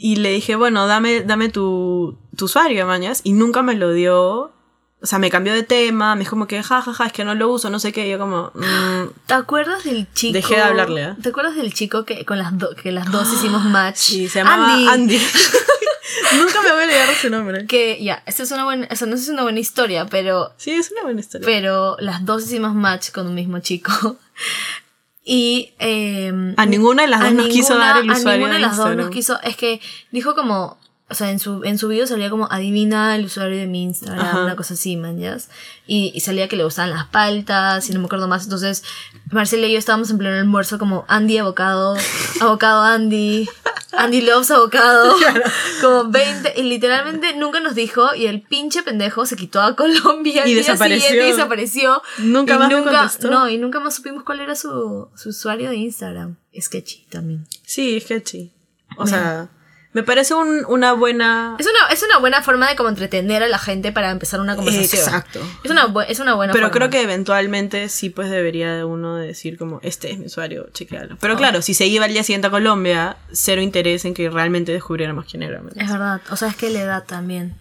[0.00, 3.20] Y le dije, bueno, dame, dame tu, tu usuario, mañas.
[3.24, 4.52] Y nunca me lo dio.
[5.00, 7.24] O sea, me cambió de tema, me dijo como que, ja, ja, ja, es que
[7.24, 8.06] no lo uso, no sé qué.
[8.06, 10.32] Y yo como, mm, ¿Te acuerdas del chico?
[10.34, 11.14] Dejé de hablarle, ¿eh?
[11.22, 13.96] ¿Te acuerdas del chico que con las do- que las dos hicimos match?
[13.96, 15.18] sí, se llamaba Andy.
[16.36, 17.66] nunca me voy a olvidar de su nombre.
[17.66, 20.06] Que ya, esta es una buena, o sea, no sé si es una buena historia,
[20.06, 21.44] pero Sí, es una buena historia.
[21.46, 24.16] pero las dos hicimos match con un mismo chico.
[25.30, 28.38] Y eh, a ninguna de las a dos nos quiso ninguna- dar el a usuario
[28.38, 29.12] ninguna de las dos nos Instagram.
[29.12, 29.40] quiso.
[29.42, 30.78] Es que dijo como.
[31.10, 34.26] O sea, en su, en su video salía como adivina el usuario de mi Instagram,
[34.26, 34.42] Ajá.
[34.44, 35.48] una cosa así, man, ¿yas?
[35.86, 38.44] Y, y salía que le gustaban las paltas y no me acuerdo más.
[38.44, 38.84] Entonces,
[39.30, 41.96] Marcela y yo estábamos en pleno almuerzo como Andy abocado,
[42.40, 43.48] abocado Andy,
[43.92, 45.14] Andy loves abocado,
[45.80, 46.54] como 20.
[46.60, 51.08] Y literalmente nunca nos dijo y el pinche pendejo se quitó a Colombia Y desapareció.
[51.08, 52.02] siguiente y desapareció.
[52.18, 53.30] Nunca Y más contestó.
[53.30, 56.36] No, y nunca más supimos cuál era su, su usuario de Instagram.
[56.58, 57.46] Sketchy también.
[57.64, 58.52] Sí, sketchy.
[58.96, 59.48] O sea,
[59.98, 61.56] me parece un- una buena...
[61.58, 64.54] Es una, es una buena forma de como entretener a la gente para empezar una
[64.56, 65.02] conversación.
[65.02, 65.40] Exacto.
[65.64, 66.76] Es una, bu- es una buena Pero forma.
[66.78, 71.16] creo que eventualmente sí pues debería de uno decir como, este es mi usuario, chequealo.
[71.20, 74.72] Pero claro, si se iba al día siguiente a Colombia, cero interés en que realmente
[74.72, 75.60] descubriéramos quién era.
[75.60, 76.20] ¿me Es verdad.
[76.30, 77.56] O sea, es que la edad también.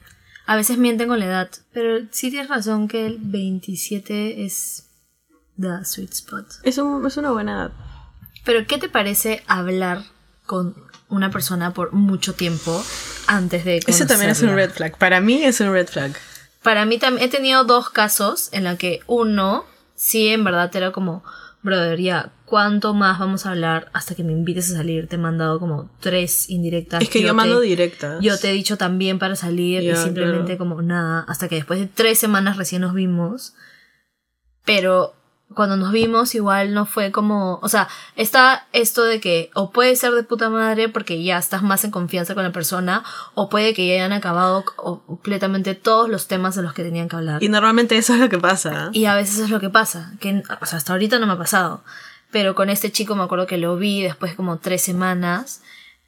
[0.45, 1.49] A veces mienten con la edad.
[1.73, 4.85] Pero sí tienes razón que el 27 es
[5.59, 6.45] the sweet spot.
[6.63, 7.71] Es, un- es una buena edad.
[8.45, 10.03] Pero ¿qué te parece hablar
[10.45, 10.73] con
[11.09, 12.83] una persona por mucho tiempo
[13.27, 14.55] antes de Ese también es un conocerla?
[14.67, 14.97] red flag.
[14.97, 16.11] Para mí es un red flag.
[16.63, 19.65] Para mí también he tenido dos casos en la que uno
[19.95, 21.23] sí en verdad era como,
[21.63, 25.07] brother, ya, ¿cuánto más vamos a hablar hasta que me invites a salir?
[25.07, 27.01] Te he mandado como tres indirectas.
[27.01, 28.21] Es que yo te- mando directas.
[28.21, 30.57] Yo te he dicho también para salir y simplemente claro.
[30.57, 33.53] como nada, hasta que después de tres semanas recién nos vimos.
[34.65, 35.13] Pero
[35.53, 39.95] cuando nos vimos igual no fue como, o sea, está esto de que o puede
[39.95, 43.73] ser de puta madre porque ya estás más en confianza con la persona o puede
[43.73, 47.41] que ya hayan acabado completamente todos los temas de los que tenían que hablar.
[47.41, 48.89] Y normalmente eso es lo que pasa.
[48.91, 51.37] Y a veces es lo que pasa, que o sea, hasta ahorita no me ha
[51.37, 51.83] pasado,
[52.29, 55.61] pero con este chico me acuerdo que lo vi después como tres semanas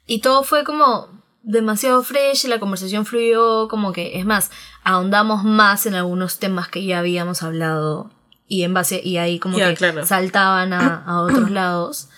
[0.06, 1.08] y todo fue como
[1.42, 4.50] demasiado fresh, la conversación fluyó como que, es más,
[4.84, 8.10] ahondamos más en algunos temas que ya habíamos hablado
[8.50, 10.04] y en base, y ahí como Ya, que claro.
[10.04, 12.08] saltaban a, a otros lados.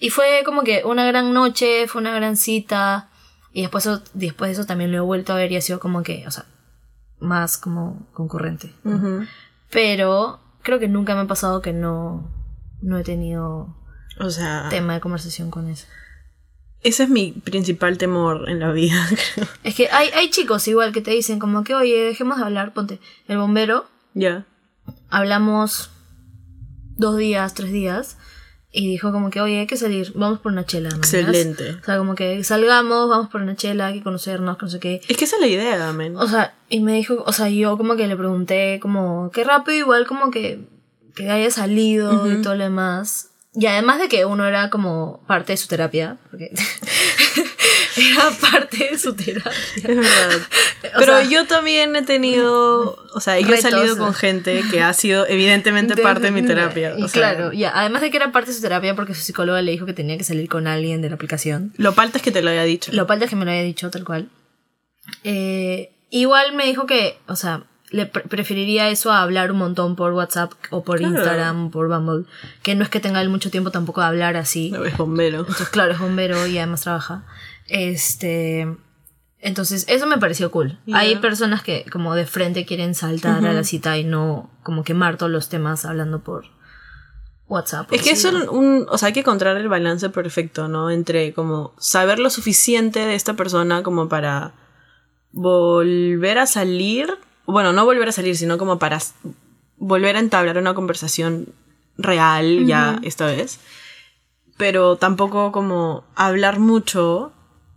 [0.00, 3.08] Y fue como que una gran noche, fue una gran cita.
[3.52, 6.02] Y después, después de eso también lo he vuelto a ver y ha sido como
[6.02, 6.44] que, o sea,
[7.20, 8.74] más como concurrente.
[8.84, 9.24] Ujú.
[9.70, 12.28] Pero creo que nunca me ha pasado que no,
[12.82, 13.74] no he tenido
[14.18, 15.86] O sea, tema de conversación con eso.
[16.82, 18.96] ese es mi principal temor en la vida.
[19.34, 19.46] creo.
[19.62, 22.72] Es que hay, hay chicos igual que te dicen como que, oye, dejemos de hablar,
[22.74, 24.44] ponte, el bombero, ya.
[25.10, 25.90] Hablamos
[26.96, 28.16] dos días, tres días,
[28.72, 30.90] y dijo como que, oye, hay que salir, vamos por una chela.
[30.90, 30.96] ¿no?
[30.96, 31.76] Excelente.
[31.80, 34.80] O sea, como que salgamos, vamos por una chela, hay que conocernos, que no sé
[34.80, 35.00] qué.
[35.08, 36.16] Es que esa es la idea, men.
[36.16, 39.78] O sea, y me dijo, o sea, yo como que le pregunté como, qué rápido
[39.78, 40.68] igual como que,
[41.14, 43.30] que haya salido y todo lo demás.
[43.58, 46.50] Y además de que uno era como parte de su terapia, porque
[47.96, 49.52] era parte de su terapia.
[49.76, 50.40] Es verdad.
[50.94, 54.82] O Pero sea, yo también he tenido, o sea, yo he salido con gente que
[54.82, 56.94] ha sido evidentemente parte de mi terapia.
[57.02, 59.72] O claro, ya, además de que era parte de su terapia porque su psicóloga le
[59.72, 61.72] dijo que tenía que salir con alguien de la aplicación.
[61.76, 62.92] Lo palta es que te lo haya dicho.
[62.92, 64.28] Lo falta es que me lo haya dicho tal cual.
[65.24, 69.94] Eh, igual me dijo que, o sea, le pre- preferiría eso a hablar un montón
[69.96, 71.14] por WhatsApp o por Claro.
[71.14, 72.24] Instagram por Bumble.
[72.62, 74.70] Que no es que tenga él mucho tiempo tampoco de hablar así.
[74.72, 75.40] No es bombero.
[75.40, 77.24] Entonces, claro, es bombero y además trabaja.
[77.66, 78.66] Este.
[79.38, 80.78] Entonces, eso me pareció cool.
[80.92, 85.16] Hay personas que como de frente quieren saltar a la cita y no como quemar
[85.18, 86.46] todos los temas hablando por,
[87.48, 87.92] WhatsApp.
[87.92, 90.90] Es que es un- o sea, hay que encontrar el balance perfecto, ¿no?
[90.90, 94.54] Entre como saber lo suficiente de esta persona como para
[95.30, 97.08] volver a salir,
[97.46, 98.98] bueno, no volver a salir, sino como para
[99.76, 101.48] volver a entablar una conversación
[101.98, 103.58] real ya esta vez,
[104.56, 107.32] pero tampoco como hablar mucho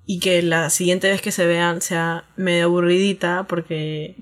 [0.06, 4.16] y que la siguiente vez que se vean sea medio aburridita porque...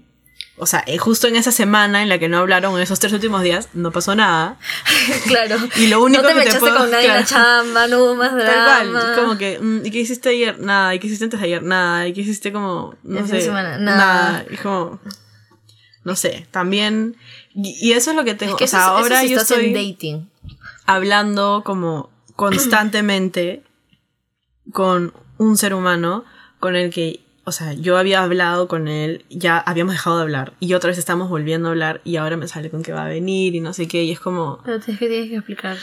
[0.60, 3.14] O sea, eh, justo en esa semana en la que no hablaron, en esos tres
[3.14, 4.58] últimos días, no pasó nada.
[5.28, 5.56] claro.
[5.76, 7.28] Y lo único no te que te puedo- con nadie en la claro.
[7.64, 8.90] chamba, no hubo más Tal drama.
[8.92, 10.60] cual, como que, mm, ¿y qué hiciste ayer?
[10.60, 11.62] Nada, ¿y qué hiciste antes de ayer?
[11.62, 14.46] Nada, ¿y qué hiciste como, no sé, semana, nada.
[14.50, 15.00] Y como,
[16.08, 17.16] no sé, también,
[17.54, 19.24] y, y eso es lo que tengo, Es que o sea, eso, es- eso ahora
[19.26, 20.30] yo estás estoy en dating.
[20.86, 23.62] hablando como constantemente
[24.72, 26.24] con un ser humano
[26.60, 30.54] con el que, o sea, yo había hablado con él, ya habíamos dejado de hablar
[30.60, 33.10] y otra vez estamos volviendo a hablar y ahora me sale con que va a
[33.10, 35.78] venir y no sé qué y es como, Pero tienes que, tienes que explicar.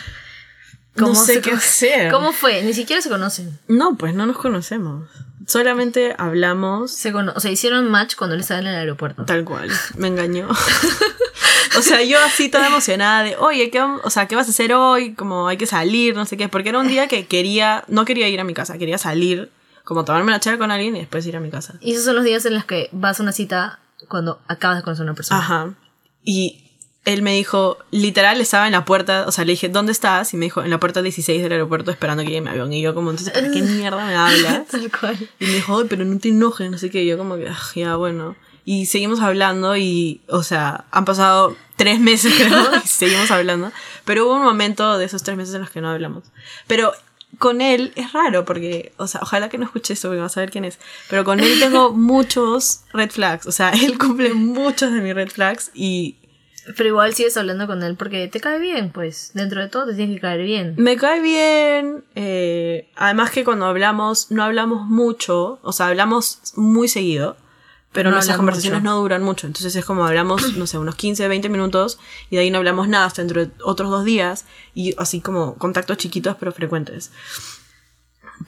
[0.96, 2.10] no sé se qué hacer.
[2.12, 2.62] ¿Cómo fue?
[2.62, 3.58] Ni siquiera se conocen.
[3.68, 5.08] No, pues no nos conocemos.
[5.46, 9.24] Solamente hablamos Se o sea, hicieron match cuando él estaba en el aeropuerto.
[9.24, 9.70] tal cual.
[9.96, 10.48] Me engañó.
[11.78, 14.72] o sea, yo así toda emocionada de, oye, ¿qué, o sea, ¿qué vas a hacer
[14.72, 15.14] hoy?
[15.14, 16.48] Como hay que salir, no sé qué.
[16.48, 19.50] Porque era un día que quería, no quería ir a mi casa, quería salir,
[19.84, 21.74] como tomarme la charla con alguien y después ir a mi casa.
[21.80, 24.82] Y esos son los días en los que vas a una cita cuando acabas de
[24.82, 25.40] conocer a una persona.
[25.40, 25.74] Ajá.
[26.22, 26.63] Y
[27.04, 30.32] él me dijo, literal, estaba en la puerta, o sea, le dije, ¿dónde estás?
[30.32, 32.72] Y me dijo, en la puerta 16 del aeropuerto esperando que llegue mi avión.
[32.72, 34.66] Y yo como, entonces, ¿para qué mierda me hablas?
[34.70, 35.30] Tal cual.
[35.38, 37.02] Y me dijo, ay, pero no te enojes, no sé qué.
[37.02, 38.36] Y yo como que, "Ah, ya, bueno.
[38.64, 43.70] Y seguimos hablando y, o sea, han pasado tres meses, creo, y seguimos hablando.
[44.06, 46.24] Pero hubo un momento de esos tres meses en los que no hablamos.
[46.66, 46.92] Pero
[47.38, 50.40] con él es raro porque, o sea, ojalá que no escuche esto porque vas a
[50.40, 50.78] ver quién es.
[51.10, 53.46] Pero con él tengo muchos red flags.
[53.46, 56.14] O sea, él cumple muchos de mis red flags y
[56.76, 59.32] Pero igual sigues hablando con él porque te cae bien, pues.
[59.34, 60.74] Dentro de todo te tiene que caer bien.
[60.78, 62.04] Me cae bien.
[62.14, 65.58] eh, además que cuando hablamos, no hablamos mucho.
[65.62, 67.36] O sea, hablamos muy seguido.
[67.92, 68.90] Pero No nuestras conversaciones mucho.
[68.92, 69.46] no duran mucho.
[69.46, 71.98] Entonces es como hablamos, no sé, unos 15, 20 minutos.
[72.30, 74.46] Y de ahí no hablamos nada hasta dentro de otros dos días.
[74.74, 77.12] Y así como contactos chiquitos pero frecuentes.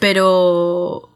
[0.01, 1.11] Pero...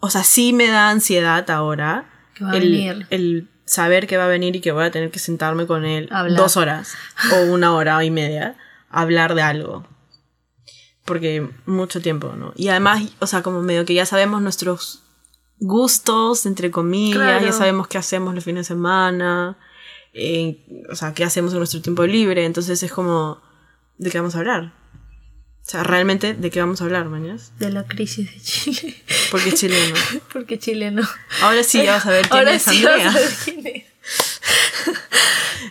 [0.00, 2.08] O sea, sí me da ansiedad ahora.
[2.34, 3.06] Que va a el, venir.
[3.10, 6.08] el saber que va a venir y que voy a tener que sentarme con él
[6.10, 6.36] Hablar.
[6.38, 6.94] dos horas
[7.32, 8.56] o una hora y media
[8.90, 9.86] a hablar de algo.
[11.04, 12.52] Porque mucho tiempo, ¿no?
[12.56, 15.02] Y además, o sea, como medio que ya sabemos nuestros
[15.58, 17.44] gustos, entre comillas, Claro.
[17.46, 19.56] ya sabemos qué hacemos los fines de semana,
[20.12, 23.40] eh, o sea, qué hacemos en nuestro tiempo libre, entonces es como,
[23.96, 24.72] ¿de qué vamos a hablar?
[25.68, 27.52] O sea, realmente, ¿de qué vamos a hablar, mañas?
[27.58, 29.02] De la crisis de Chile.
[29.30, 29.94] Porque chileno.
[30.32, 31.06] porque Chile no.
[31.42, 33.06] Ahora sí, ya vas a ver quién Ahora es sí Andrea.
[33.06, 33.84] vas a ver quién es.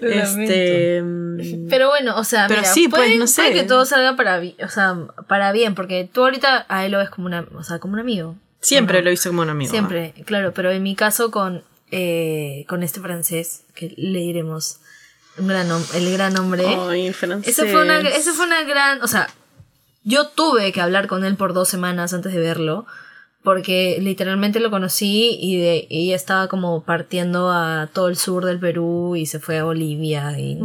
[0.01, 1.01] Este.
[1.01, 3.41] mm, Pero bueno, o sea, Pero mira, sí, pues, no sé.
[3.41, 4.95] puede que todo salga para, o sea,
[5.27, 7.99] para bien, porque tú ahorita a él lo ves como una, o sea, como un
[7.99, 8.35] amigo.
[8.61, 9.71] Siempre lo hice como un amigo.
[9.71, 14.79] Siempre, claro, pero en mi caso con, eh, con este francés, que le diremos
[15.39, 16.65] un gran nom- el gran hombre.
[16.67, 17.57] Ay, francés.
[17.57, 19.27] esa fue, una, esa fue una gran, o sea,
[20.07, 22.85] yo tuve que hablar con él por dos semanas antes de verlo,
[23.43, 28.57] porque literalmente lo conocí y, de, y estaba como partiendo a todo el sur del
[28.57, 30.59] Perú y se fue a Bolivia y, y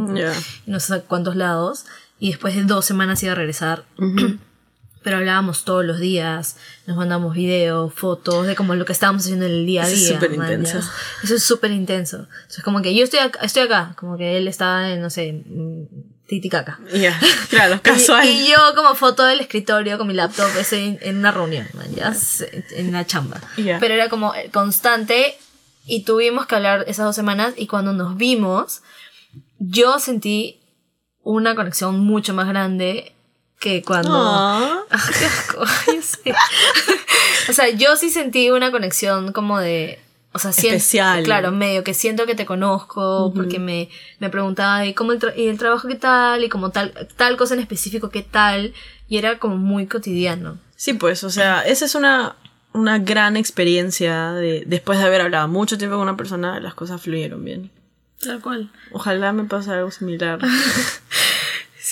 [0.66, 1.86] no sé cuántos lados,
[2.20, 3.84] y después de dos semanas iba a regresar.
[5.02, 9.46] Pero hablábamos todos los días, nos mandamos videos, fotos de como lo que estábamos haciendo
[9.46, 10.14] en el día a Eso es día.
[10.20, 10.78] súper intenso.
[11.24, 12.28] Eso es súper intenso.
[12.48, 15.10] Eso es como que yo estoy acá, estoy acá, como que él está en, no
[15.10, 16.78] sé, mm, Titicaca.
[16.94, 18.26] Ya, claro, Y- casual.
[18.26, 22.14] Y, yo como foto del escritorio con mi laptop ese en, en una reunión, ya,
[22.70, 23.38] en la chamba.
[23.56, 25.36] Pero era como constante
[25.84, 28.80] y tuvimos que hablar esas dos semanas y cuando nos vimos,
[29.58, 30.58] yo sentí
[31.22, 33.12] una conexión mucho más grande
[33.60, 34.86] que cuando...
[35.18, 35.64] Qué asco,
[35.94, 36.34] yo sé.
[37.50, 40.00] o sea, yo sí sentí una conexión como de.
[40.34, 41.22] O sea, siento, Especial.
[41.24, 45.34] Claro, medio que siento que te conozco, porque me, me preguntaba, ¿y, cómo el, tra-
[45.36, 46.42] y el trabajo qué tal?
[46.42, 48.72] Y como tal, tal cosa en específico, ¿qué tal?
[49.08, 50.56] Y era como muy cotidiano.
[50.74, 52.36] Sí, pues, o sea, esa es una,
[52.72, 57.00] una gran experiencia de después de haber hablado mucho tiempo con una persona, las cosas
[57.02, 57.70] fluyeron bien.
[58.22, 58.70] Tal cual.
[58.92, 60.38] Ojalá me pase algo similar.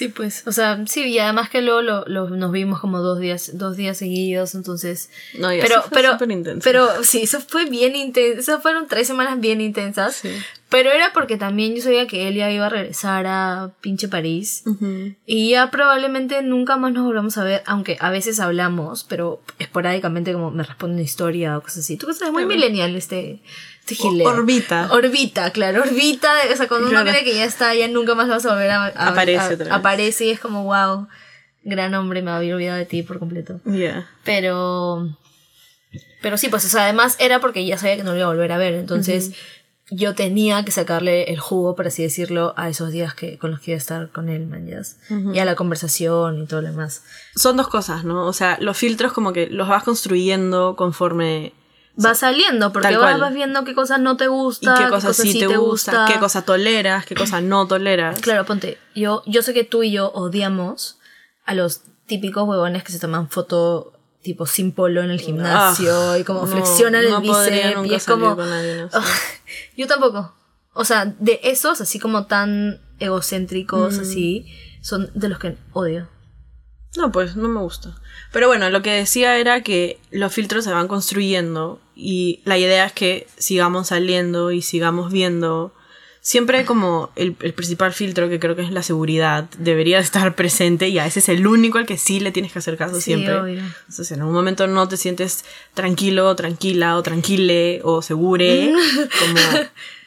[0.01, 0.45] Sí, pues.
[0.47, 3.77] O sea, sí, y además que luego lo, lo- nos vimos como dos días, dos
[3.77, 5.11] días seguidos, entonces.
[5.39, 6.65] No, y pero, eso fue pero, súper intenso.
[6.65, 8.41] pero sí, eso fue bien intenso.
[8.41, 10.17] Esas fueron tres semanas bien intensas.
[10.17, 10.31] Sí.
[10.70, 14.62] Pero era porque también yo sabía que él ya iba a regresar a pinche París.
[14.66, 15.14] Ujú.
[15.26, 20.33] Y ya probablemente nunca más nos volvamos a ver, aunque a veces hablamos, pero esporádicamente
[20.33, 21.96] como me responde una historia o cosas así.
[21.96, 23.42] Tú que sabes, muy millennial este,
[23.80, 24.28] este gileo.
[24.28, 24.88] Orbita.
[24.92, 26.33] Orbita, claro, orbita.
[26.52, 27.11] O sea, cuando uno Claro.
[27.18, 28.85] cree que ya está, ya nunca más vas a volver a...
[28.85, 29.72] a- Aparece a- otra vez.
[29.72, 31.09] Aparece y es como, wow,
[31.64, 33.61] gran hombre, me había olvidado de ti por completo.
[33.64, 34.09] Ya.
[34.24, 35.16] Pero...
[36.22, 38.30] Pero sí, pues, o sea, además era porque ya sabía que no lo iba a
[38.30, 38.74] volver a ver.
[38.74, 39.33] Entonces,
[39.90, 43.61] yo tenía que sacarle el jugo, por así decirlo, a esos días que, con los
[43.61, 44.68] que iba a estar con él, man.
[45.35, 47.05] Y a la conversación y todo lo demás.
[47.35, 48.26] Son dos cosas, ¿no?
[48.26, 51.55] O sea, los filtros como que los vas construyendo conforme...
[52.03, 55.57] Va saliendo, porque vas, vas viendo qué cosas no te gustan, qué cosas sí te,
[55.57, 58.20] gusta, qué cosa cosa toleras, qué cosa no toleras.
[58.20, 60.98] Claro, ponte, yo, yo sé que tú y yo odiamos
[61.44, 66.18] a los típicos huevones que se toman foto tipo sin polo en el gimnasio Ah,
[66.18, 68.37] y como no, flexionan el no podría bíceps y es como
[69.76, 70.35] yo tampoco
[70.74, 74.00] o sea de esos así como tan egocéntricos Mm.
[74.00, 74.46] así
[74.83, 76.09] son de los que odio
[76.96, 77.94] No, pues no me gusta.
[78.33, 82.85] Pero bueno, lo que decía era que los filtros se van construyendo y la idea
[82.85, 85.72] es que sigamos saliendo y sigamos viendo.
[86.22, 90.88] Siempre como el, el principal filtro, que creo que es la seguridad, debería estar presente
[90.88, 93.00] y a ese es el único al que sí le tienes que hacer caso Sí,
[93.02, 93.35] siempre.
[93.40, 93.61] obvio.
[93.61, 98.70] Entonces, si en algún momento no te sientes tranquilo, tranquila o tranquile o segure,
[99.18, 99.40] como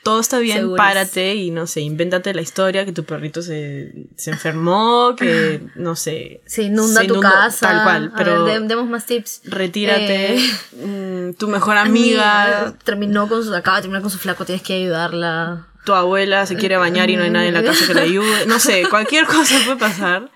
[0.04, 4.30] todo está bien, párate y no sé, invéntate la historia que tu perrito se, se
[4.32, 6.42] enfermó, que no sé.
[6.46, 10.36] se inunda se tu casa Tal cual, pero ver, de- demos más tips retírate.
[10.36, 10.52] Eh,
[10.86, 14.74] mm, tu mejor amiga, terminó con su acaba de terminar con su flaco tienes que
[14.74, 18.02] ayudarla tu abuela se quiere bañar y no hay nadie en la casa que le
[18.02, 18.46] ayude.
[18.46, 20.32] No sé, cualquier cosa puede pasar.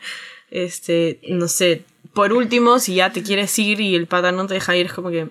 [0.51, 1.86] Este, no sé.
[2.13, 4.93] Por último, si ya te quieres ir y el pata no te deja ir, es
[4.93, 5.29] como que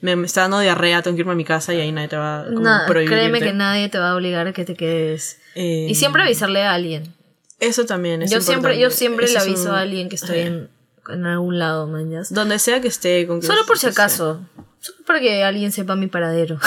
[0.00, 2.16] me, me está dando diarrea, tengo que irme a mi casa y ahí nadie te
[2.16, 3.50] va como Nada, prohibir créeme irte.
[3.50, 6.72] que nadie te va a obligar a que te quedes Eh, y siempre avisarle a
[6.72, 7.14] alguien
[7.60, 10.38] Eso también es yo siempre yo siempre Eso le aviso un- a alguien que estoy
[10.38, 10.70] en,
[11.10, 13.26] en algún lado mañas Donde sea que esté.
[13.26, 14.40] Con solo por si acaso
[14.80, 16.58] solo para que alguien sepa mi paradero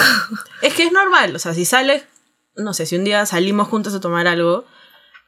[0.62, 2.04] Es que es normal, o sea, si sales,
[2.56, 4.64] no sé, si un día salimos juntos a tomar algo,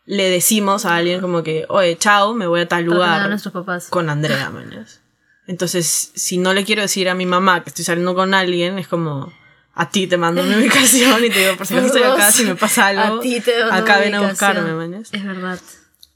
[0.05, 3.89] le decimos a alguien como que, oye, chao, me voy a tal lugar nuestros papás
[3.89, 5.01] con Andrea, mañas.
[5.47, 8.89] Entonces, si no le quiero decir a mi mamá que estoy saliendo con alguien, es
[8.89, 9.33] como,
[9.75, 12.45] a ti te mando mi ubicación y te digo, por si acaso estoy acá, si
[12.45, 15.11] me pasa algo, a ti te acá ven a buscarme, mañas.
[15.13, 15.61] es verdad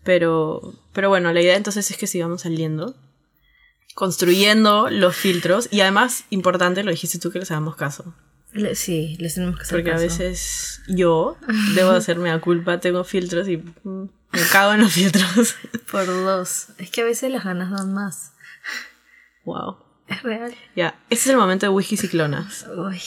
[0.05, 2.97] Pero, pero bueno, la idea entonces es que sigamos saliendo,
[3.95, 8.15] construyendo los filtros y además, importante, lo dijiste tú, que les hagamos caso.
[8.53, 11.37] Le- sí les tenemos que hacer Porque a veces yo
[11.75, 15.57] debo de hacerme la culpa, tengo filtros y mm, me cago en los filtros.
[15.91, 18.33] por dos es que a veces las ganas dan más
[19.45, 19.77] wow.
[20.09, 22.67] es real Ya, este es el momento de whisky ciclonas.
[22.77, 23.01] Uy.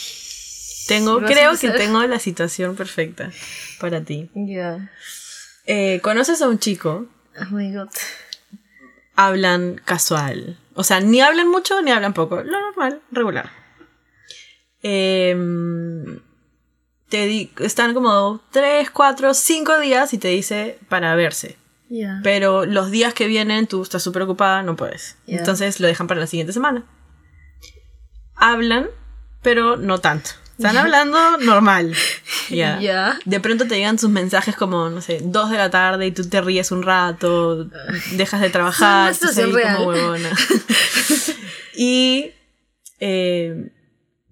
[0.88, 3.30] Tengo, ¿Vas a creo que tengo la situación perfecta
[3.80, 4.28] para ti.
[4.34, 4.90] ya
[5.66, 7.06] Eh, Conoces a un chico,
[7.40, 7.88] oh my god
[9.16, 10.58] hablan casual.
[10.74, 12.42] O sea, ni hablan mucho ni hablan poco.
[12.42, 13.50] Lo normal, regular.
[14.86, 16.20] Em,
[17.08, 21.56] te están como 3, 4, 5 días y te dice para verse.
[22.22, 25.16] Pero los días que vienen tú estás súper ocupada, no puedes.
[25.26, 26.84] Entonces lo dejan para la siguiente semana.
[28.34, 28.88] Hablan,
[29.42, 30.30] pero no tanto.
[30.58, 31.94] Están hablando normal.
[32.50, 33.18] Ya.
[33.24, 36.28] De pronto te llegan sus mensajes como, no sé, 2 de la tarde y tú
[36.28, 37.70] te ríes un rato,
[38.12, 40.30] dejas de trabajar, estás ahí como huevona.
[41.74, 42.32] y
[43.00, 43.72] eh,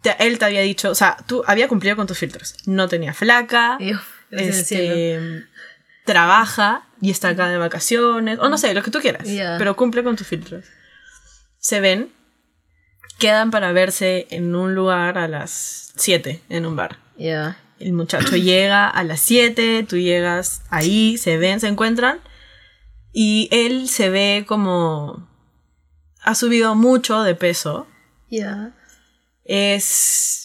[0.03, 2.55] te- él te había dicho, o sea, tú había cumplido con tus filtros.
[2.67, 4.01] No tenía flaca, cielo.
[4.31, 5.45] este,
[6.05, 9.27] trabaja y está acá de vacaciones, o no sé, lo que tú quieras,
[9.59, 10.65] pero cumple con tus filtros.
[11.59, 12.13] Se ven,
[13.19, 16.99] quedan para verse en un lugar a las 7 en un bar.
[17.17, 17.57] Ya.
[17.79, 22.21] El muchacho llega a las 7, tú llegas ahí, se ven, se encuentran
[23.13, 25.29] y él se ve como
[26.23, 27.87] ha subido mucho de peso.
[28.29, 28.73] Ya.
[29.45, 30.43] Es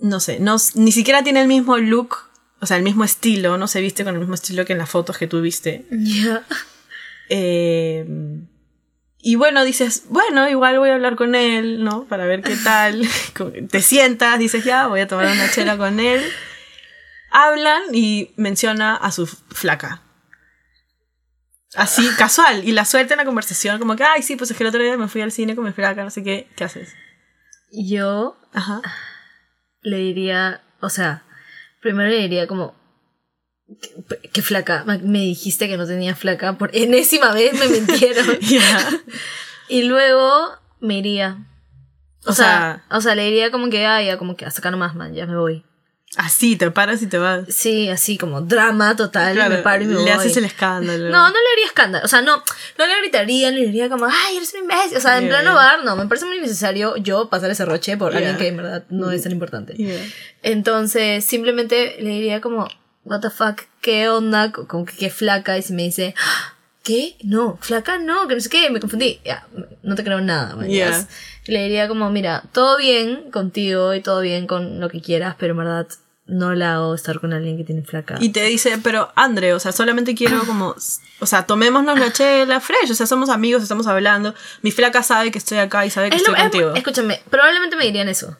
[0.00, 2.16] no sé, no, ni siquiera tiene el mismo look,
[2.60, 4.90] o sea, el mismo estilo, no se viste con el mismo estilo que en las
[4.90, 5.86] fotos que tú viste.
[7.28, 8.06] Eh,
[9.18, 12.04] y bueno, dices, bueno, igual voy a hablar con él, ¿no?
[12.04, 13.06] Para ver qué tal.
[13.70, 16.22] Te sientas, dices, ya, voy a tomar una chela con él.
[17.30, 20.02] Hablan y menciona a su flaca.
[21.74, 22.66] Así, casual.
[22.66, 24.82] Y la suelta en la conversación, como que, ay, sí, pues es que el otro
[24.82, 26.48] día me fui al cine con mi flaca, no sé qué.
[26.56, 26.94] ¿Qué haces?
[27.70, 28.80] Yo Ajá.
[29.82, 31.22] le diría, o sea,
[31.80, 32.74] primero le diría como,
[33.80, 38.26] que, que flaca, me dijiste que no tenía flaca, por enésima vez me mintieron.
[39.68, 41.46] Y luego me iría.
[42.26, 44.70] O, O sea, o sea, le diría como que, ah, ya, como que hasta acá
[44.70, 45.64] nomás, man, ya me voy.
[46.16, 47.42] Así, te paras y te vas.
[47.48, 50.10] Sí, así como drama total, Claro, me paro y me le voy.
[50.10, 51.10] haces el escándalo.
[51.10, 52.04] No, no le haría escándalo.
[52.04, 52.38] O sea, no,
[52.78, 54.96] no le gritaría, le diría como, ay, eres un imbécil.
[54.96, 55.52] O sea, en plan yeah.
[55.52, 58.18] hogar, no, me parece muy necesario yo pasar ese roche por Yeah.
[58.18, 59.74] alguien que en verdad no es tan importante.
[60.42, 62.68] Entonces, simplemente le diría como,
[63.04, 65.58] what the fuck, qué onda, Co- como que qué flaca.
[65.58, 66.54] Y si me dice, "Ah,
[66.88, 67.16] ¿qué?
[67.22, 69.20] No, flaca no, que no sé qué, me confundí.
[69.24, 69.46] Ya,
[69.82, 70.56] no te creo nada.
[70.66, 71.06] Yeah.
[71.46, 75.52] Le diría como, mira, todo bien contigo y todo bien con lo que quieras, pero
[75.52, 75.86] en verdad
[76.26, 78.16] no la hago estar con alguien que tiene flaca.
[78.20, 80.74] Y te dice, pero André, o sea, solamente quiero como,
[81.20, 84.34] o sea, tomémonos la chela fresh, o sea, somos amigos, estamos hablando.
[84.62, 86.74] Mi flaca sabe que estoy acá y sabe que Es lo- estoy es- contigo.
[86.74, 88.36] escúchame, probablemente me dirían eso.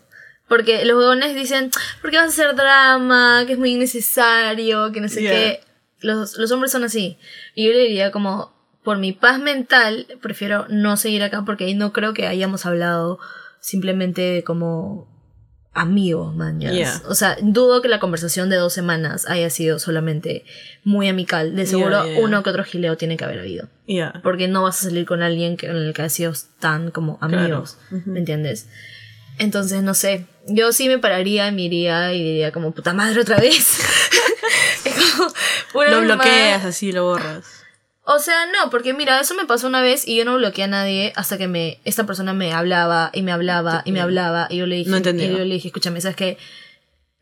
[0.48, 1.70] Porque los huevones dicen,
[2.00, 3.44] ¿por qué vas a hacer drama?
[3.46, 5.32] Que es muy innecesario, que no sé Yeah.
[5.32, 5.60] qué.
[6.00, 7.18] Los, los hombres son así.
[7.54, 11.74] Y yo le diría como, por mi paz mental, prefiero no seguir acá porque ahí
[11.74, 13.18] no creo que hayamos hablado
[13.60, 15.08] simplemente como
[15.78, 16.60] amigos, man.
[16.60, 17.02] Yeah.
[17.08, 20.44] O sea, dudo que la conversación de dos semanas haya sido solamente
[20.84, 21.54] muy amical.
[21.54, 22.24] De seguro Yeah, yeah.
[22.24, 23.68] uno que otro gileo tiene que haber habido.
[24.22, 27.18] Porque no vas a salir con alguien que, con el que has sido tan como
[27.20, 28.68] amigos, ¿me entiendes?
[29.38, 33.38] Entonces, no sé, yo sí me pararía, me iría y diría como, puta madre otra
[33.38, 33.78] vez.
[35.86, 36.26] Una Lo más.
[36.26, 37.44] bloqueas, así lo borras.
[38.10, 40.68] O sea, no, porque mira, eso me pasó una vez y yo no bloqueé a
[40.68, 44.56] nadie hasta que me esta persona me hablaba y me hablaba y me hablaba y
[44.56, 45.26] yo le dije, No entendía.
[45.26, 46.38] y yo le dije, escúchame, ¿sabes qué?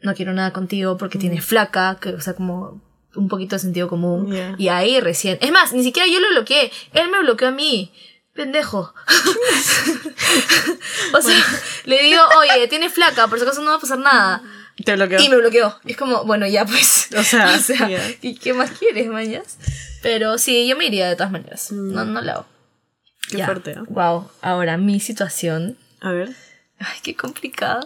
[0.01, 2.81] No quiero nada contigo porque tienes flaca, que, o sea, como
[3.17, 4.31] un poquito de sentido común.
[4.31, 4.55] Yeah.
[4.59, 5.39] Y ahí recién.
[5.41, 6.71] Es más, ni siquiera yo lo bloqueé.
[6.93, 7.93] Él me bloqueó a mí.
[8.35, 8.95] Pendejo.
[11.15, 11.45] o sea,
[11.85, 14.43] le digo, oye, tienes flaca, por si acaso no va a pasar nada.
[14.85, 15.21] Te bloqueo.
[15.21, 15.75] Y me bloqueó.
[15.85, 17.09] Y es como, bueno, ya pues.
[17.17, 17.57] O sea,
[17.89, 18.03] yeah.
[18.21, 19.57] ¿y qué más quieres, mañas?
[20.03, 21.73] Pero sí, yo me iría de todas maneras.
[21.73, 22.43] No, no la hago.
[22.43, 23.31] Mm.
[23.31, 23.47] Qué Ya.
[23.47, 23.79] fuerte, ¿eh?
[23.89, 24.31] Wow.
[24.43, 25.79] Ahora, mi situación.
[26.01, 26.31] A ver.
[26.79, 27.81] Ay, qué complicada.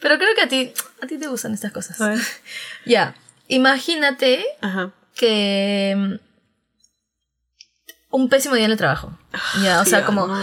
[0.00, 2.00] Pero creo que a ti, a ti te gustan estas cosas.
[2.00, 2.20] A ver.
[2.84, 3.14] Ya.
[3.46, 4.92] Imagínate Ajá.
[5.14, 6.14] que mm,
[8.10, 9.16] un pésimo día en el trabajo.
[9.62, 10.36] Ya, o sea, como no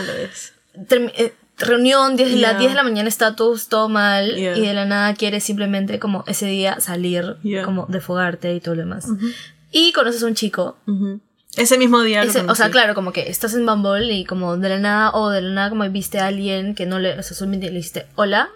[1.58, 2.60] reunión 10 de la Ya.
[2.60, 4.56] 10 de la mañana estatus todo mal Ya.
[4.58, 7.64] y de la nada quieres simplemente como ese día salir, Ya.
[7.64, 9.08] como desfogarte y todo lo demás.
[9.72, 10.78] Y conoces a un chico.
[10.88, 11.20] Ujú.
[11.58, 12.22] Ese mismo día.
[12.24, 15.30] ese- o sea, claro, como que estás en Bumble y como de la nada o
[15.30, 18.08] de la nada como viste a alguien que no le, o sea, solamente le dijiste
[18.16, 18.50] hola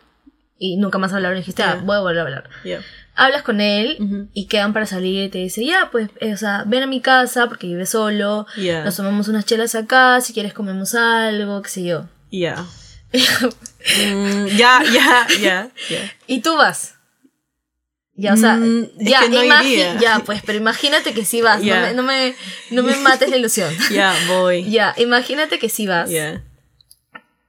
[0.57, 2.49] y nunca más hablaron y dijiste, ah, voy a volver a hablar.
[2.65, 2.81] Yeah.
[3.15, 4.27] Hablas con él Ujú.
[4.33, 6.99] y quedan para salir y te dice, ya, pues, eh, o sea, ven a mi
[6.99, 8.45] casa porque vive solo,
[8.83, 12.05] nos tomamos unas chelas acá, si quieres comemos algo, qué sé yo.
[12.31, 12.65] Ya.
[13.11, 15.71] Mm, ya, ya, ya,
[16.27, 16.95] y tú vas.
[18.15, 21.63] Ya, o sea, Mm, es ya, que no ya, pues, pero imagínate que sí vas,
[21.63, 21.79] Ya.
[21.79, 22.35] no, me, no, me,
[22.71, 23.73] no me mates la ilusión.
[23.91, 24.69] Ya, voy.
[24.69, 26.09] ya, imagínate que sí vas.
[26.09, 26.43] Ya.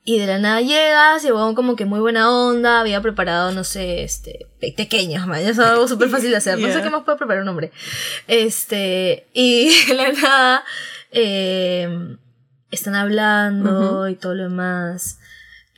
[0.05, 4.03] Y de la nada llegas, y como que muy buena onda, había preparado, no sé,
[4.03, 6.83] este, pe- pequeños, man, es algo súper fácil de hacer, no sé Yeah.
[6.85, 7.71] qué más puede preparar un hombre.
[8.29, 10.65] Este, y de la nada,
[11.11, 12.17] eh,
[12.71, 15.19] están hablando y todo lo demás,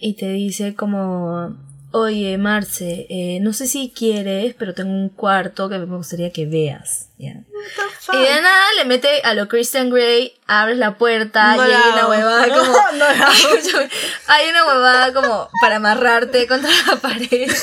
[0.03, 1.57] y te dice como,
[1.93, 6.45] oye, Marce, eh, no sé si quieres, pero tengo un cuarto que me gustaría que
[6.47, 7.35] veas, ¿ya?
[8.13, 11.93] Y de nada le mete a lo Christian Grey, abres la puerta No y hay
[11.93, 12.73] una huevada No, como.
[12.99, 13.05] no
[14.27, 17.51] hay una huevada como para amarrarte contra la pared.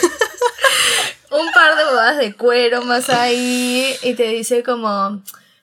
[1.32, 3.94] Un par de huevadas de cuero más ahí.
[4.02, 5.22] Y te dice como.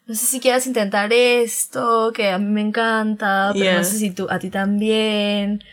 [0.09, 3.79] No sé si quieras intentar esto, que a mí me encanta, pero Yeah.
[3.79, 5.65] no sé si tú, a ti también.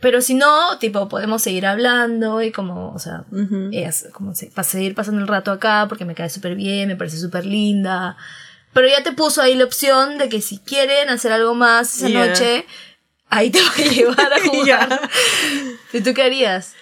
[0.00, 3.24] Pero si no, tipo, podemos seguir hablando y como, o sea,
[3.72, 6.96] es como se- para seguir pasando el rato acá porque me cae súper bien, me
[6.96, 8.16] parece súper linda.
[8.72, 12.08] Pero ya te puso ahí la opción de que si quieren hacer algo más esa
[12.08, 12.26] Yeah.
[12.26, 12.66] noche,
[13.28, 14.64] ahí te voy a llevar a jugar.
[14.66, 15.00] Ya.
[15.92, 16.74] ¿Y tú qué harías?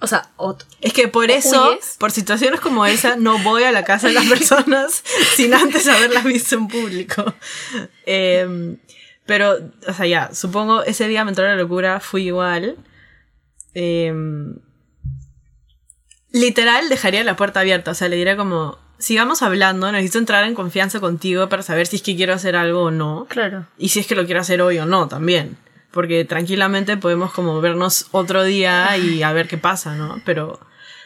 [0.00, 1.94] O sea, o- Es que por eso, huyes?
[1.98, 5.04] por situaciones como esa, no voy a la casa de las personas
[5.36, 7.32] sin antes haberlas visto en público.
[8.04, 8.78] Em,
[9.26, 9.56] pero,
[9.86, 12.76] o sea, ya, supongo ese día me entró la locura, fui igual.
[13.74, 14.56] Em,
[16.30, 20.54] literal, dejaría la puerta abierta, o sea, le diría como, sigamos hablando, necesito entrar en
[20.54, 23.26] confianza contigo para saber si es que quiero hacer algo o no.
[23.28, 23.66] claro.
[23.78, 25.56] Y si es que lo quiero hacer hoy o no, también.
[25.90, 30.22] Porque tranquilamente podemos como vernos otro día y a ver qué pasa, ¿no?
[30.24, 30.58] Pero,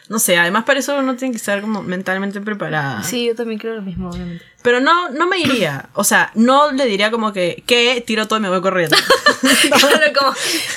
[0.09, 3.03] no sé, además para eso uno tiene que estar como mentalmente preparada.
[3.03, 4.43] Sí, yo también creo lo mismo, obviamente.
[4.61, 5.89] Pero no, no me iría.
[5.93, 8.95] O sea, no le diría como que, que tiro todo y me voy corriendo.
[9.79, 10.33] Claro, como,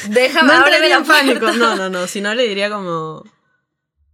[0.09, 1.41] déjame, no entraría en pánico.
[1.41, 1.57] puerta.
[1.59, 2.07] No, no, no.
[2.07, 3.25] Si no le diría como...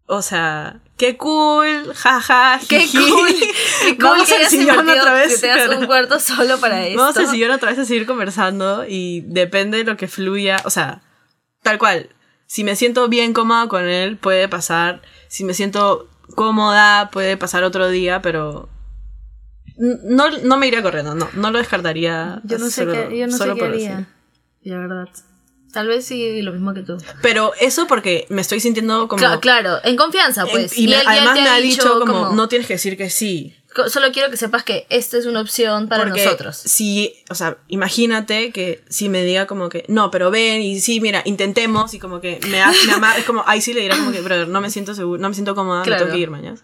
[0.09, 3.11] O sea, qué cool, jaja, Qué jiji.
[3.11, 3.27] cool,
[3.83, 5.35] qué cool Vamos que al sillón otra vez.
[5.41, 6.99] que tengas un cuarto solo para esto.
[7.03, 10.71] Vamos al sillón otra vez a seguir conversando y depende de lo que fluya, o
[10.71, 11.03] sea,
[11.63, 12.09] tal cual.
[12.47, 15.03] Si me siento bien cómoda con él, puede pasar.
[15.29, 18.69] Si me siento cómoda, puede pasar otro día, pero
[19.79, 22.41] no, no me iría corriendo, no, no lo descartaría.
[22.45, 24.09] Yo no sé solo- qué, yo no sé solo qué por haría.
[24.63, 25.09] La verdad.
[25.73, 26.97] Tal vez sí lo mismo que tú.
[27.21, 29.23] Pero eso porque me estoy sintiendo como...
[29.23, 30.79] Cla- claro, en confianza, pues.
[30.79, 33.55] y, me- además me ha dicho como, como, no tienes que decir que sí.
[33.89, 36.57] Solo quiero que sepas que esta es una opción para Porque nosotros.
[36.57, 41.01] Si, o sea, imagínate que si me diga como que, no, pero ven y sí,
[41.01, 42.49] mira, intentemos y como que me,
[42.87, 45.21] me ama- es como, ahí sí le dirá como que, brother, no me siento seguro,
[45.21, 46.01] no me siento cómoda, Claro.
[46.01, 46.59] me tengo que ir mañana.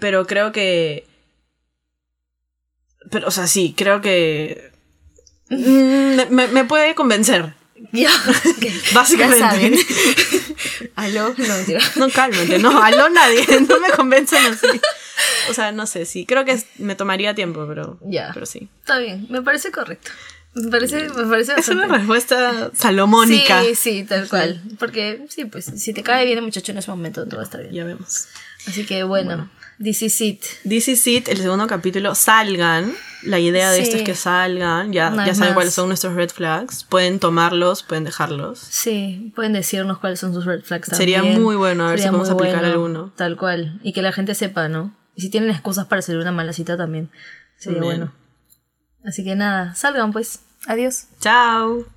[0.00, 1.06] Pero creo que,
[3.10, 4.70] pero, o sea, sí, creo que
[5.50, 7.54] me, me- me puede convencer,
[7.92, 8.10] Ya,
[8.94, 9.38] básicamente.
[9.40, 9.78] Ya saben.
[10.96, 11.80] Aló, no mentira.
[11.96, 14.66] No, cálmate, no, aló nadie, no me convencen así.
[15.50, 18.30] O sea, no sé, sí, creo que me tomaría tiempo, pero, Ya.
[18.32, 18.68] pero sí.
[18.80, 20.10] Está bien, me parece correcto.
[20.54, 23.60] Me parece, me parece Es una respuesta salomónica.
[23.62, 24.62] Sí, sí, tal cual.
[24.78, 27.44] Porque sí, pues si te cae bien el muchacho en ese momento, todo va a
[27.44, 27.74] estar bien.
[27.74, 28.28] Ya vemos.
[28.68, 29.50] Así que bueno,
[29.82, 30.42] this is it.
[30.66, 32.94] This is it, el segundo capítulo, salgan.
[33.24, 34.92] La idea de esto es que salgan.
[34.92, 35.54] Ya, ya saben más.
[35.54, 36.84] cuáles son nuestros red flags.
[36.84, 38.60] Pueden tomarlos, pueden dejarlos.
[38.60, 41.42] Sí, pueden decirnos cuáles son sus red flags Sería también.
[41.42, 43.12] muy bueno, a ver si Sería podemos aplicar alguno.
[43.16, 43.80] Tal cual.
[43.82, 44.94] Y que la gente sepa, ¿no?
[45.14, 47.10] Y si tienen excusas para salir una mala cita también.
[47.56, 48.12] Sería bueno.
[49.04, 50.40] Así que nada, salgan pues.
[50.66, 51.06] Adiós.
[51.20, 51.93] Chao.